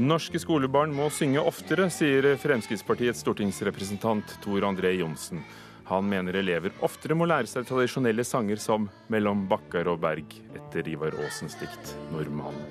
Norske 0.00 0.38
skolebarn 0.40 0.94
må 0.96 1.10
synge 1.12 1.42
oftere, 1.44 1.90
sier 1.92 2.24
Fremskrittspartiets 2.40 3.20
stortingsrepresentant 3.20 4.30
Tor 4.40 4.64
André 4.64 4.94
Johnsen. 4.96 5.42
Han 5.90 6.06
mener 6.08 6.38
elever 6.40 6.72
oftere 6.86 7.12
må 7.18 7.26
lære 7.28 7.50
seg 7.50 7.66
tradisjonelle 7.68 8.24
sanger 8.24 8.56
som 8.56 8.86
'Mellom 9.12 9.42
bakkar 9.50 9.90
og 9.92 10.00
berg' 10.00 10.38
etter 10.56 10.88
Ivar 10.88 11.12
Aasens 11.20 11.58
dikt 11.60 11.92
'Nordmannen'. 12.14 12.64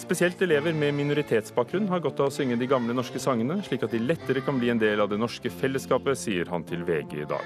Spesielt 0.00 0.40
elever 0.40 0.72
med 0.72 0.94
minoritetsbakgrunn 0.94 1.88
har 1.88 2.00
godt 2.00 2.20
av 2.20 2.30
å 2.30 2.32
synge 2.32 2.56
de 2.56 2.66
gamle 2.66 2.94
norske 2.94 3.20
sangene, 3.20 3.60
slik 3.62 3.82
at 3.82 3.90
de 3.90 3.98
lettere 3.98 4.40
kan 4.40 4.58
bli 4.58 4.70
en 4.70 4.80
del 4.80 5.00
av 5.00 5.10
det 5.10 5.18
norske 5.20 5.50
fellesskapet, 5.50 6.16
sier 6.16 6.48
han 6.48 6.64
til 6.64 6.80
VG 6.84 7.26
i 7.26 7.28
dag. 7.28 7.44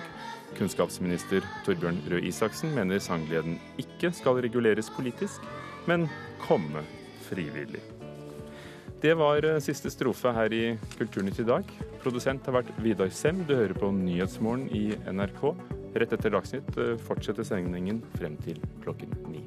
Kunnskapsminister 0.55 1.43
Torbjørn 1.65 2.07
Røe 2.07 2.23
Isaksen 2.23 2.71
mener 2.75 3.01
sanggleden 3.01 3.59
ikke 3.79 4.15
skal 4.15 4.39
reguleres 4.39 4.91
politisk, 4.91 5.41
men 5.89 6.09
komme 6.39 6.85
frivillig. 7.27 8.00
Det 9.01 9.15
var 9.17 9.45
eh, 9.49 9.61
siste 9.65 9.89
strofe 9.89 10.29
her 10.37 10.53
i 10.53 10.65
Kulturnytt 10.99 11.39
i 11.41 11.47
dag. 11.49 11.71
Produsent 12.03 12.45
har 12.45 12.59
vært 12.59 12.75
Vidar 12.85 13.09
Sem. 13.17 13.39
Du 13.49 13.55
hører 13.57 13.73
på 13.73 13.89
Nyhetsmorgen 13.97 14.67
i 14.77 14.91
NRK. 15.09 15.41
Rett 15.97 16.13
etter 16.19 16.37
Dagsnytt 16.37 16.77
eh, 16.77 16.99
fortsetter 17.09 17.49
sendingen 17.49 18.05
frem 18.19 18.37
til 18.45 18.61
klokken 18.85 19.17
ni. 19.33 19.41